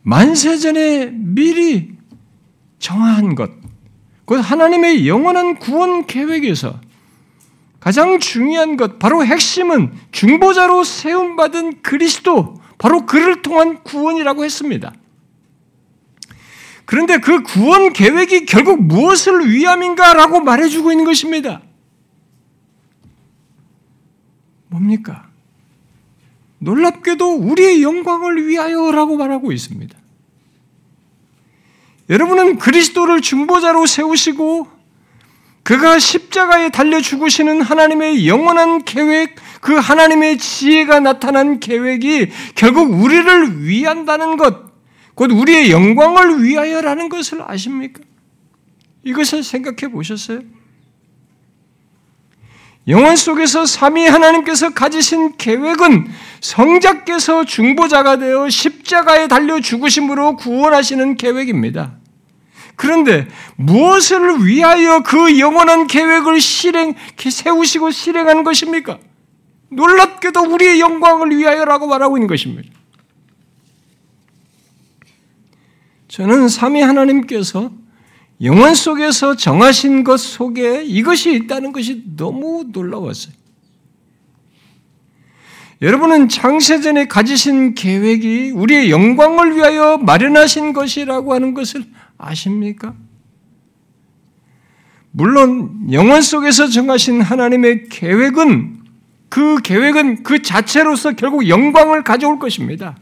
만세전에 0.01 1.11
미리 1.13 1.95
정한 2.79 3.33
것, 3.33 3.49
곧 4.25 4.41
하나님의 4.41 5.07
영원한 5.07 5.57
구원 5.57 6.05
계획에서 6.05 6.81
가장 7.79 8.19
중요한 8.19 8.75
것, 8.75 8.99
바로 8.99 9.23
핵심은 9.25 9.93
중보자로 10.11 10.83
세움받은 10.83 11.81
그리스도, 11.81 12.61
바로 12.77 13.05
그를 13.05 13.41
통한 13.41 13.83
구원이라고 13.83 14.43
했습니다. 14.43 14.93
그런데 16.83 17.19
그 17.19 17.41
구원 17.41 17.93
계획이 17.93 18.45
결국 18.45 18.83
무엇을 18.83 19.49
위함인가라고 19.49 20.41
말해주고 20.41 20.91
있는 20.91 21.05
것입니다. 21.05 21.61
뭡니까? 24.67 25.30
놀랍게도 26.61 27.37
우리의 27.37 27.81
영광을 27.81 28.47
위하여라고 28.47 29.17
말하고 29.17 29.51
있습니다. 29.51 29.97
여러분은 32.09 32.57
그리스도를 32.57 33.21
중보자로 33.21 33.87
세우시고 33.87 34.67
그가 35.63 35.97
십자가에 35.97 36.69
달려 36.69 37.01
죽으시는 37.01 37.61
하나님의 37.61 38.27
영원한 38.27 38.83
계획, 38.83 39.35
그 39.59 39.73
하나님의 39.73 40.37
지혜가 40.37 40.99
나타난 40.99 41.59
계획이 41.59 42.29
결국 42.55 42.91
우리를 42.91 43.65
위한다는 43.65 44.37
것, 44.37 44.71
곧 45.15 45.31
우리의 45.31 45.71
영광을 45.71 46.43
위하여라는 46.43 47.09
것을 47.09 47.41
아십니까? 47.43 48.01
이것을 49.03 49.43
생각해 49.43 49.91
보셨어요? 49.91 50.41
영원 52.87 53.15
속에서 53.15 53.65
삼위 53.65 54.07
하나님께서 54.07 54.71
가지신 54.71 55.37
계획은 55.37 56.07
성자께서 56.41 57.45
중보자가 57.45 58.17
되어 58.17 58.49
십자가에 58.49 59.27
달려 59.27 59.59
죽으심으로 59.59 60.35
구원하시는 60.37 61.15
계획입니다. 61.15 61.93
그런데 62.75 63.27
무엇을 63.57 64.43
위하여 64.45 65.03
그 65.03 65.37
영원한 65.37 65.85
계획을 65.85 66.41
실행, 66.41 66.95
세우시고 67.17 67.91
실행하는 67.91 68.43
것입니까? 68.43 68.97
놀랍게도 69.69 70.41
우리의 70.41 70.79
영광을 70.79 71.29
위하여라고 71.37 71.85
말하고 71.85 72.17
있는 72.17 72.27
것입니다. 72.27 72.69
저는 76.07 76.49
삼위 76.49 76.81
하나님께서 76.81 77.71
영원 78.43 78.73
속에서 78.73 79.35
정하신 79.35 80.03
것 80.03 80.19
속에 80.19 80.83
이것이 80.83 81.33
있다는 81.33 81.71
것이 81.71 82.03
너무 82.15 82.65
놀라웠어요. 82.71 83.33
여러분은 85.81 86.29
창세전에 86.29 87.07
가지신 87.07 87.73
계획이 87.73 88.51
우리의 88.51 88.91
영광을 88.91 89.55
위하여 89.55 89.97
마련하신 89.97 90.73
것이라고 90.73 91.33
하는 91.33 91.53
것을 91.53 91.83
아십니까? 92.17 92.93
물론 95.11 95.91
영원 95.91 96.21
속에서 96.21 96.67
정하신 96.67 97.21
하나님의 97.21 97.89
계획은 97.89 98.81
그 99.29 99.61
계획은 99.61 100.23
그 100.23 100.41
자체로서 100.41 101.13
결국 101.13 101.47
영광을 101.47 102.03
가져올 102.03 102.37
것입니다. 102.37 102.95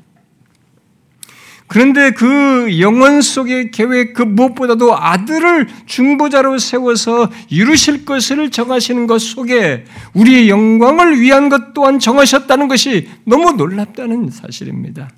그런데 1.70 2.10
그 2.10 2.80
영원 2.80 3.22
속의 3.22 3.70
계획 3.70 4.16
그 4.16 4.24
무엇보다도 4.24 4.98
아들을 4.98 5.68
중보자로 5.86 6.58
세워서 6.58 7.32
이루실 7.48 8.06
것을 8.06 8.50
정하시는 8.50 9.06
것 9.06 9.20
속에 9.22 9.86
우리의 10.14 10.50
영광을 10.50 11.22
위한 11.22 11.48
것 11.48 11.76
또한 11.76 12.00
정하셨다는 12.00 12.68
것이 12.68 13.08
너무 13.24 13.52
놀랍다는 13.52 14.32
사실입니다. 14.32 15.12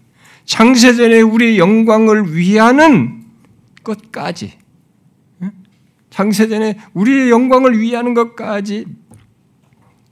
창세전에 0.43 1.21
우리의 1.21 1.57
영광을 1.57 2.35
위하는 2.35 3.23
것까지 3.85 4.55
창세전에 6.09 6.77
우리의 6.93 7.29
영광을 7.29 7.79
위하는 7.79 8.13
것까지 8.13 8.85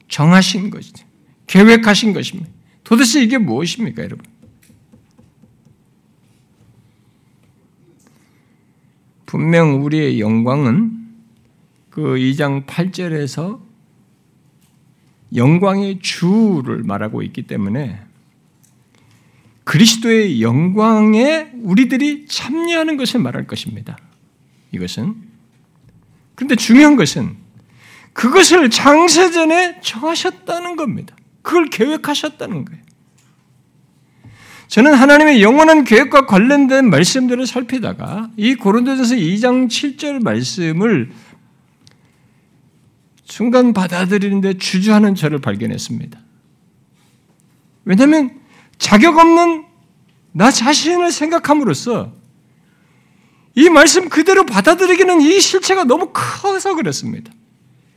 정하신 0.08 0.70
것이죠. 0.70 1.06
계획하신 1.48 2.14
것입니다. 2.14 2.50
도대체 2.86 3.22
이게 3.22 3.38
무엇입니까, 3.38 4.04
여러분? 4.04 4.26
분명 9.30 9.86
우리의 9.86 10.20
영광은 10.20 10.92
그 11.92 12.02
2장 12.02 12.66
8절에서 12.66 13.62
영광의 15.36 16.00
주를 16.00 16.82
말하고 16.82 17.22
있기 17.22 17.44
때문에 17.44 18.02
그리스도의 19.66 20.42
영광에 20.42 21.52
우리들이 21.62 22.26
참여하는 22.26 22.98
것을 22.98 23.20
말할 23.20 23.46
것입니다. 23.46 24.00
이것은. 24.72 25.14
그런데 26.34 26.56
중요한 26.56 26.96
것은 26.96 27.36
그것을 28.14 28.72
창세전에 28.72 29.82
정하셨다는 29.82 30.76
겁니다. 30.76 31.16
그걸 31.44 31.70
계획하셨다는 31.70 32.66
거예요. 32.66 32.82
저는 34.70 34.94
하나님의 34.94 35.42
영원한 35.42 35.84
계획과 35.84 36.28
관련된 36.28 36.92
말씀들을 36.92 37.48
살피다가 37.48 38.30
이 38.38 38.54
고린도전서 38.54 39.16
2장 39.16 39.68
7절 39.68 40.22
말씀을 40.22 41.12
순간 43.26 43.74
받아들이는데 43.74 44.60
주저하는 44.60 45.16
저를 45.16 45.40
발견했습니다. 45.40 46.20
왜냐하면 47.86 48.40
자격 48.78 49.18
없는 49.18 49.66
나 50.34 50.52
자신을 50.52 51.12
생각함으로써 51.12 52.14
이 53.56 53.70
말씀 53.70 54.08
그대로 54.08 54.46
받아들이기는 54.46 55.22
이 55.22 55.40
실체가 55.40 55.86
너무 55.86 56.12
커서 56.14 56.76
그렇습니다. 56.76 57.32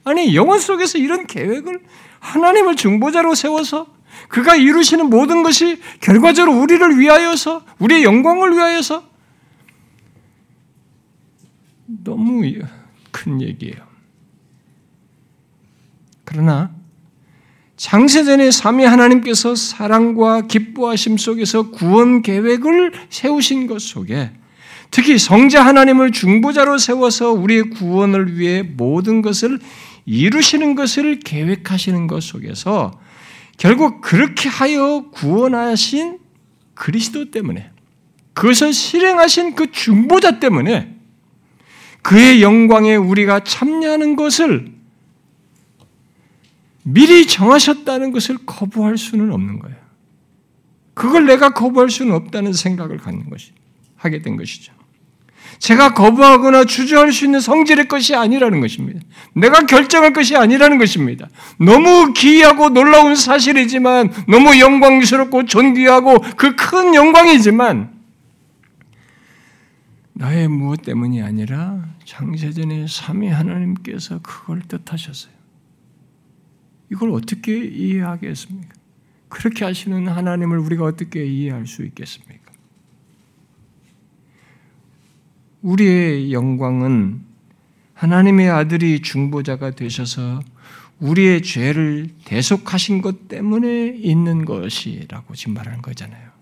아니 0.04 0.34
영원 0.34 0.58
속에서 0.58 0.96
이런 0.96 1.26
계획을 1.26 1.82
하나님을 2.18 2.76
중보자로 2.76 3.34
세워서 3.34 4.01
그가 4.28 4.56
이루시는 4.56 5.10
모든 5.10 5.42
것이 5.42 5.80
결과적으로 6.00 6.60
우리를 6.60 6.98
위하여서 6.98 7.64
우리의 7.78 8.04
영광을 8.04 8.52
위하여서 8.52 9.04
너무 12.04 12.42
큰 13.10 13.40
얘기예요. 13.40 13.76
그러나 16.24 16.70
장세전에 17.76 18.50
삼위 18.50 18.84
하나님께서 18.84 19.54
사랑과 19.54 20.42
기뻐하심 20.42 21.16
속에서 21.16 21.70
구원 21.70 22.22
계획을 22.22 22.92
세우신 23.10 23.66
것 23.66 23.82
속에 23.82 24.30
특히 24.90 25.18
성자 25.18 25.64
하나님을 25.64 26.12
중보자로 26.12 26.78
세워서 26.78 27.32
우리의 27.32 27.70
구원을 27.70 28.38
위해 28.38 28.62
모든 28.62 29.20
것을 29.22 29.58
이루시는 30.04 30.74
것을 30.74 31.20
계획하시는 31.20 32.06
것 32.06 32.22
속에서 32.22 33.00
결국 33.62 34.00
그렇게 34.00 34.48
하여 34.48 35.04
구원하신 35.12 36.18
그리스도 36.74 37.30
때문에 37.30 37.70
그것을 38.32 38.72
실행하신 38.72 39.54
그 39.54 39.70
중보자 39.70 40.40
때문에 40.40 40.92
그의 42.02 42.42
영광에 42.42 42.96
우리가 42.96 43.44
참여하는 43.44 44.16
것을 44.16 44.72
미리 46.82 47.28
정하셨다는 47.28 48.10
것을 48.10 48.38
거부할 48.44 48.98
수는 48.98 49.30
없는 49.32 49.60
거예요. 49.60 49.76
그걸 50.94 51.26
내가 51.26 51.50
거부할 51.50 51.88
수는 51.88 52.16
없다는 52.16 52.54
생각을 52.54 52.98
갖는 52.98 53.30
것이 53.30 53.52
하게 53.94 54.22
된 54.22 54.36
것이죠. 54.36 54.72
제가 55.58 55.94
거부하거나 55.94 56.64
주저할 56.64 57.12
수 57.12 57.24
있는 57.24 57.40
성질의 57.40 57.86
것이 57.88 58.14
아니라는 58.14 58.60
것입니다. 58.60 59.00
내가 59.34 59.66
결정할 59.66 60.12
것이 60.12 60.36
아니라는 60.36 60.78
것입니다. 60.78 61.28
너무 61.58 62.12
기이하고 62.12 62.70
놀라운 62.70 63.14
사실이지만 63.14 64.12
너무 64.26 64.58
영광스럽고 64.58 65.44
존귀하고 65.44 66.20
그 66.36 66.56
큰 66.62 66.94
영광이지만 66.94 67.90
나의 70.14 70.48
무엇 70.48 70.82
때문이 70.82 71.22
아니라 71.22 71.84
장세전에 72.04 72.86
삼위 72.88 73.28
하나님께서 73.28 74.20
그걸 74.22 74.62
뜻하셨어요. 74.62 75.32
이걸 76.90 77.10
어떻게 77.10 77.64
이해하겠습니까? 77.64 78.74
그렇게 79.28 79.64
하시는 79.64 80.06
하나님을 80.06 80.58
우리가 80.58 80.84
어떻게 80.84 81.24
이해할 81.24 81.66
수 81.66 81.84
있겠습니까? 81.84 82.41
우리의 85.62 86.32
영광은 86.32 87.20
하나님의 87.94 88.50
아들이 88.50 89.00
중보자가 89.00 89.70
되셔서 89.72 90.40
우리의 90.98 91.42
죄를 91.42 92.08
대속하신 92.24 93.02
것 93.02 93.28
때문에 93.28 93.94
있는 93.96 94.44
것이라고 94.44 95.34
지금 95.34 95.54
말하는 95.54 95.82
거잖아요. 95.82 96.32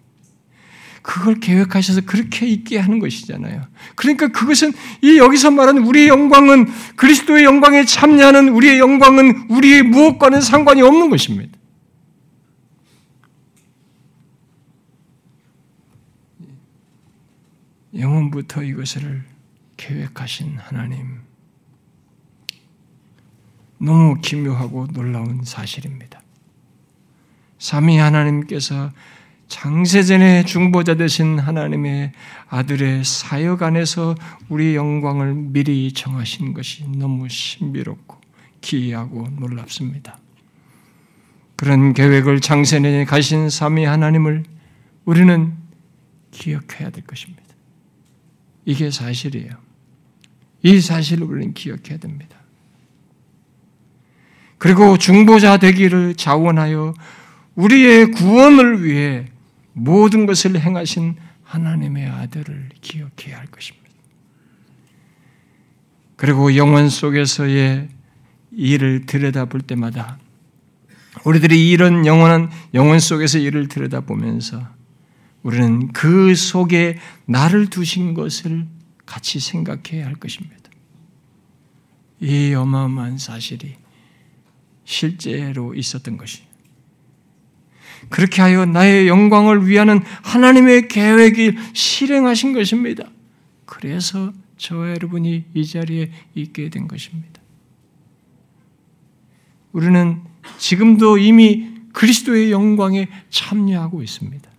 그걸 1.03 1.41
계획하셔서 1.41 2.03
그렇게 2.03 2.47
있게 2.47 2.79
하는 2.79 2.99
것이잖아요. 2.99 3.63
그러니까 3.95 4.29
그것은 4.29 4.73
이 5.03 5.19
여기서 5.19 5.51
말하는 5.51 5.83
우리의 5.85 6.09
영광은 6.09 6.69
그리스도의 6.97 7.45
영광에 7.45 7.85
참여하는 7.85 8.51
우리의 8.51 8.79
영광은 8.79 9.47
우리의 9.49 9.83
무엇과는 9.83 10.41
상관이 10.43 10.83
없는 10.83 11.09
것입니다. 11.09 11.60
영원부터 17.95 18.63
이것을 18.63 19.25
계획하신 19.77 20.59
하나님. 20.59 21.21
너무 23.79 24.21
기묘하고 24.21 24.89
놀라운 24.89 25.43
사실입니다. 25.45 26.21
삼위 27.59 27.97
하나님께서 27.97 28.91
장세전에 29.49 30.45
중보자 30.45 30.95
되신 30.95 31.39
하나님의 31.39 32.13
아들의 32.49 33.05
사역 33.05 33.63
안에서 33.63 34.15
우리 34.49 34.77
영광을 34.77 35.35
미리 35.35 35.93
정하신 35.93 36.55
것이 36.55 36.87
너무 36.89 37.29
신비롭고 37.29 38.21
기이하고 38.61 39.29
놀랍습니다. 39.39 40.19
그런 41.57 41.93
계획을 41.93 42.41
장세전에 42.41 43.05
가신 43.05 43.51
삼위 43.51 43.85
하나님을 43.85 44.45
우리는 45.05 45.55
기억해야 46.31 46.91
될 46.91 47.05
것입니다. 47.05 47.50
이게 48.65 48.91
사실이에요. 48.91 49.51
이 50.63 50.81
사실을 50.81 51.25
우리는 51.27 51.55
기억해야 51.55 51.99
됩니다. 51.99 52.37
그리고 54.59 54.99
중보자 54.99 55.57
되기를 55.57 56.15
자원하여 56.17 56.95
우리의 57.55 58.11
구원을 58.11 58.85
위해 58.85 59.27
모든 59.73 60.27
것을 60.27 60.61
행하신 60.61 61.17
하나님의 61.45 62.07
아들을 62.07 62.69
기억해야 62.81 63.39
할 63.39 63.47
것입니다. 63.47 63.89
그리고 66.17 66.55
영원 66.57 66.91
속에서의 66.91 67.89
일을 68.53 69.07
들여다볼 69.07 69.63
때마다 69.63 70.19
우리들이 71.25 71.71
이런 71.71 72.05
영원한 72.05 72.51
영원 72.75 73.01
속에서 73.01 73.39
일을 73.39 73.69
들여다보면서 73.69 74.80
우리는 75.43 75.89
그 75.93 76.35
속에 76.35 76.99
나를 77.27 77.71
두신 77.71 78.15
것을 78.15 78.67
같이 79.07 79.41
생각해야 79.41 80.07
할 80.07 80.15
것입니다. 80.15 80.57
이 82.21 82.55
어마어마한 82.55 83.19
사실이 83.19 83.77
실제로 84.85 85.75
있었던 85.75 86.17
것이. 86.17 86.43
그렇게 88.09 88.43
하여 88.43 88.67
나의 88.67 89.09
영광을 89.09 89.67
위하는 89.67 90.01
하나님의 90.23 90.89
계획이 90.89 91.53
실행하신 91.73 92.53
것입니다. 92.53 93.05
그래서 93.67 94.33
저와 94.57 94.91
여러분이 94.91 95.45
이 95.55 95.67
자리에 95.67 96.11
있게 96.35 96.71
된 96.71 96.89
것입니다. 96.89 97.41
우리는 99.73 100.21
지금도 100.59 101.19
이미 101.19 101.69
그리스도의 101.93 102.51
영광에 102.51 103.09
참여하고 103.31 104.03
있습니다. 104.03 104.50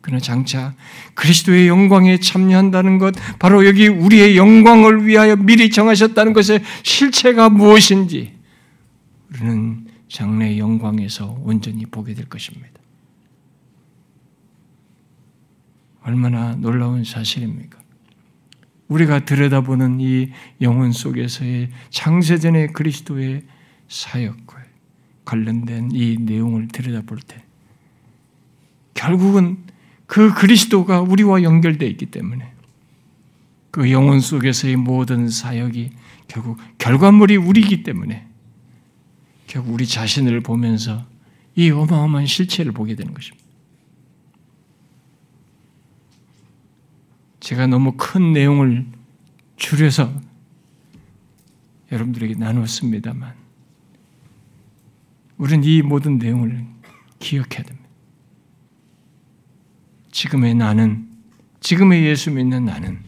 그러나 0.00 0.20
장차 0.20 0.74
그리스도의 1.14 1.68
영광에 1.68 2.18
참여한다는 2.18 2.98
것, 2.98 3.14
바로 3.38 3.66
여기 3.66 3.88
우리의 3.88 4.36
영광을 4.36 5.06
위하여 5.06 5.36
미리 5.36 5.70
정하셨다는 5.70 6.32
것의 6.32 6.62
실체가 6.82 7.50
무엇인지 7.50 8.34
우리는 9.30 9.86
장래의 10.08 10.58
영광에서 10.58 11.38
온전히 11.42 11.86
보게 11.86 12.14
될 12.14 12.28
것입니다. 12.28 12.68
얼마나 16.02 16.54
놀라운 16.56 17.04
사실입니까? 17.04 17.78
우리가 18.88 19.24
들여다보는 19.24 20.00
이 20.00 20.30
영혼 20.60 20.90
속에서의 20.90 21.70
창세전의 21.90 22.72
그리스도의 22.72 23.44
사역과 23.88 24.58
관련된 25.24 25.90
이 25.92 26.16
내용을 26.18 26.68
들여다볼 26.68 27.18
때 27.20 27.44
결국은 28.94 29.58
그 30.10 30.34
그리스도가 30.34 31.02
우리와 31.02 31.44
연결되어 31.44 31.88
있기 31.90 32.06
때문에 32.06 32.52
그 33.70 33.92
영혼 33.92 34.18
속에서의 34.18 34.74
모든 34.74 35.28
사역이 35.28 35.92
결국 36.26 36.58
결과물이 36.78 37.36
우리이기 37.36 37.84
때문에 37.84 38.26
결국 39.46 39.72
우리 39.72 39.86
자신을 39.86 40.40
보면서 40.40 41.06
이 41.54 41.70
어마어마한 41.70 42.26
실체를 42.26 42.72
보게 42.72 42.96
되는 42.96 43.14
것입니다. 43.14 43.46
제가 47.38 47.68
너무 47.68 47.94
큰 47.96 48.32
내용을 48.32 48.86
줄여서 49.58 50.12
여러분들에게 51.92 52.34
나눴습니다만, 52.34 53.34
우리는 55.36 55.62
이 55.62 55.82
모든 55.82 56.18
내용을 56.18 56.66
기억해야 57.20 57.62
됩니다. 57.62 57.79
지금의 60.12 60.54
나는, 60.54 61.08
지금의 61.60 62.04
예수 62.04 62.30
믿는 62.30 62.64
나는 62.64 63.00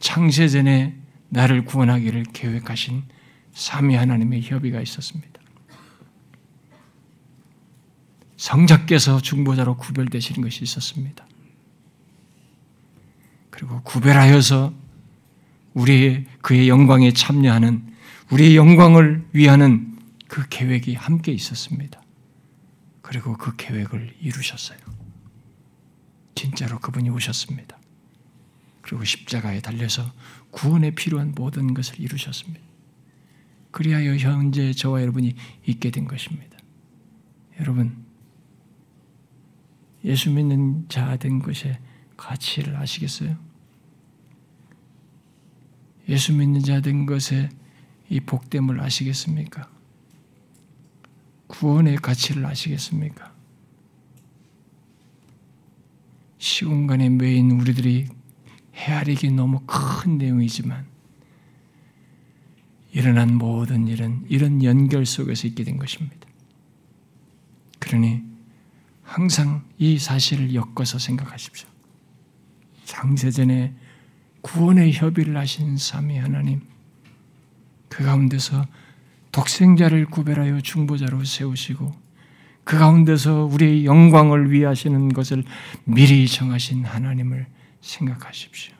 창세전에 0.00 0.94
나를 1.28 1.64
구원하기를 1.64 2.24
계획하신 2.32 3.04
삼위 3.52 3.94
하나님의 3.94 4.42
협의가 4.42 4.80
있었습니다. 4.80 5.40
성자께서 8.36 9.20
중보자로 9.20 9.76
구별되시는 9.76 10.42
것이 10.42 10.62
있었습니다. 10.64 11.26
그리고 13.50 13.80
구별하여서 13.82 14.74
우리의 15.72 16.26
그의 16.42 16.68
영광에 16.68 17.12
참여하는 17.12 17.94
우리의 18.30 18.56
영광을 18.56 19.24
위하는 19.32 19.96
그 20.28 20.46
계획이 20.48 20.94
함께 20.94 21.32
있었습니다. 21.32 22.02
그리고 23.00 23.36
그 23.36 23.54
계획을 23.56 24.16
이루셨어요. 24.20 24.78
진짜로 26.34 26.78
그분이 26.78 27.10
오셨습니다. 27.10 27.78
그리고 28.82 29.04
십자가에 29.04 29.60
달려서 29.60 30.12
구원에 30.50 30.90
필요한 30.90 31.32
모든 31.34 31.74
것을 31.74 32.00
이루셨습니다. 32.00 32.60
그리하여 33.70 34.16
현재 34.16 34.72
저와 34.72 35.00
여러분이 35.02 35.34
있게 35.66 35.90
된 35.90 36.06
것입니다. 36.06 36.58
여러분, 37.60 38.04
예수 40.04 40.30
믿는 40.30 40.86
자 40.88 41.16
된 41.16 41.40
것의 41.40 41.78
가치를 42.16 42.76
아시겠어요? 42.76 43.36
예수 46.08 46.32
믿는 46.34 46.60
자 46.60 46.80
된 46.80 47.06
것의 47.06 47.48
이 48.10 48.20
복됨을 48.20 48.80
아시겠습니까? 48.80 49.70
구원의 51.46 51.96
가치를 51.96 52.44
아시겠습니까? 52.44 53.33
시공간에 56.44 57.08
매인 57.08 57.52
우리들이 57.52 58.06
헤아리기 58.74 59.30
너무 59.30 59.60
큰 59.60 60.18
내용이지만 60.18 60.84
일어난 62.92 63.36
모든 63.36 63.88
일은 63.88 64.26
이런 64.28 64.62
연결 64.62 65.06
속에서 65.06 65.48
있게 65.48 65.64
된 65.64 65.78
것입니다. 65.78 66.28
그러니 67.78 68.20
항상 69.02 69.64
이 69.78 69.98
사실을 69.98 70.54
엮어서 70.54 70.98
생각하십시오. 70.98 71.66
장세전에 72.84 73.72
구원의 74.42 74.92
협의를 74.92 75.38
하신 75.38 75.78
삼위 75.78 76.18
하나님, 76.18 76.60
그 77.88 78.04
가운데서 78.04 78.66
독생자를 79.32 80.04
구별하여 80.10 80.60
중보자로 80.60 81.24
세우시고 81.24 82.03
그 82.64 82.78
가운데서 82.78 83.44
우리의 83.44 83.84
영광을 83.84 84.50
위하시는 84.50 85.12
것을 85.12 85.44
미리 85.84 86.26
정하신 86.26 86.84
하나님을 86.84 87.46
생각하십시오. 87.80 88.74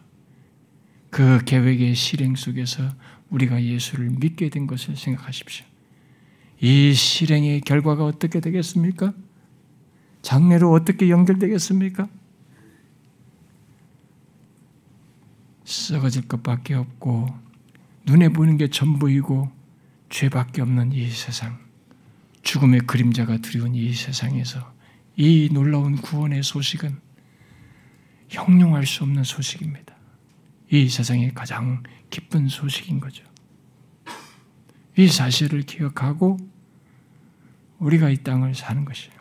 그 1.11 1.45
계획의 1.45 1.95
실행 1.95 2.35
속에서 2.35 2.83
우리가 3.31 3.63
예수를 3.63 4.11
믿게 4.19 4.49
된 4.49 4.67
것을 4.67 4.97
생각하십시오. 4.97 5.67
이 6.61 6.95
실행의 6.95 7.61
결과가 7.61 8.05
어떻게 8.05 8.41
되겠습니까? 8.41 9.13
장래로 10.23 10.73
어떻게 10.73 11.11
연결되겠습니까? 11.11 12.09
썩어질 15.65 16.29
것밖에 16.29 16.75
없고 16.75 17.27
눈에 18.07 18.31
보이는 18.31 18.57
게 18.57 18.69
전부이고 18.69 19.51
죄밖에 20.09 20.63
없는 20.63 20.93
이 20.93 21.09
세상, 21.11 21.59
죽음의 22.45 22.81
그림자가 22.81 23.39
두려운 23.39 23.75
이 23.75 23.93
세상에서 23.93 24.73
이 25.17 25.49
놀라운 25.53 25.97
구원의 25.97 26.43
소식은 26.43 27.01
형용할 28.29 28.87
수 28.87 29.03
없는 29.03 29.25
소식입니다. 29.25 29.95
이 30.71 30.89
세상의 30.89 31.35
가장 31.35 31.83
기쁜 32.11 32.49
소식인 32.49 33.01
거죠. 33.01 33.25
이 34.97 35.09
사실을 35.09 35.63
기억하고 35.63 36.37
우리가 37.79 38.11
이 38.11 38.19
땅을 38.19 38.55
사는 38.55 38.85
것이에요. 38.85 39.15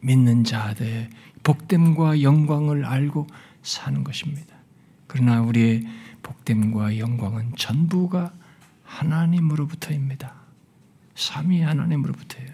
믿는 0.00 0.44
자들의 0.44 1.10
복됨과 1.42 2.22
영광을 2.22 2.84
알고 2.84 3.26
사는 3.62 4.02
것입니다. 4.02 4.56
그러나 5.06 5.42
우리의 5.42 5.86
복됨과 6.22 6.98
영광은 6.98 7.56
전부가 7.56 8.32
하나님으로부터입니다. 8.84 10.39
삼위 11.14 11.60
하나님으로부터예요. 11.60 12.50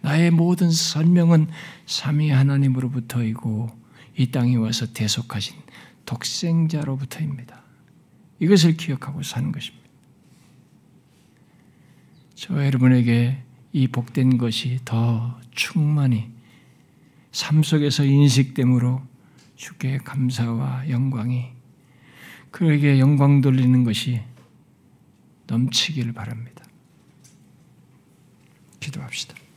나의 0.00 0.30
모든 0.30 0.70
설명은 0.70 1.48
삼위 1.86 2.30
하나님으로부터이고 2.30 3.68
이 4.16 4.30
땅에 4.30 4.56
와서 4.56 4.92
대속하신 4.92 5.56
독생자로부터입니다. 6.04 7.62
이것을 8.40 8.76
기억하고 8.76 9.22
사는 9.22 9.52
것입니다. 9.52 9.86
저 12.34 12.64
여러분에게 12.64 13.42
이 13.72 13.88
복된 13.88 14.38
것이 14.38 14.78
더 14.84 15.38
충만히 15.50 16.30
삶 17.32 17.62
속에서 17.62 18.04
인식됨으로 18.04 19.02
주께 19.56 19.98
감사와 19.98 20.88
영광이 20.88 21.46
그에게 22.50 22.98
영광 23.00 23.40
돌리는 23.40 23.84
것이 23.84 24.22
넘치기를 25.48 26.12
바랍니다. 26.12 26.47
기도합시다. 28.88 29.47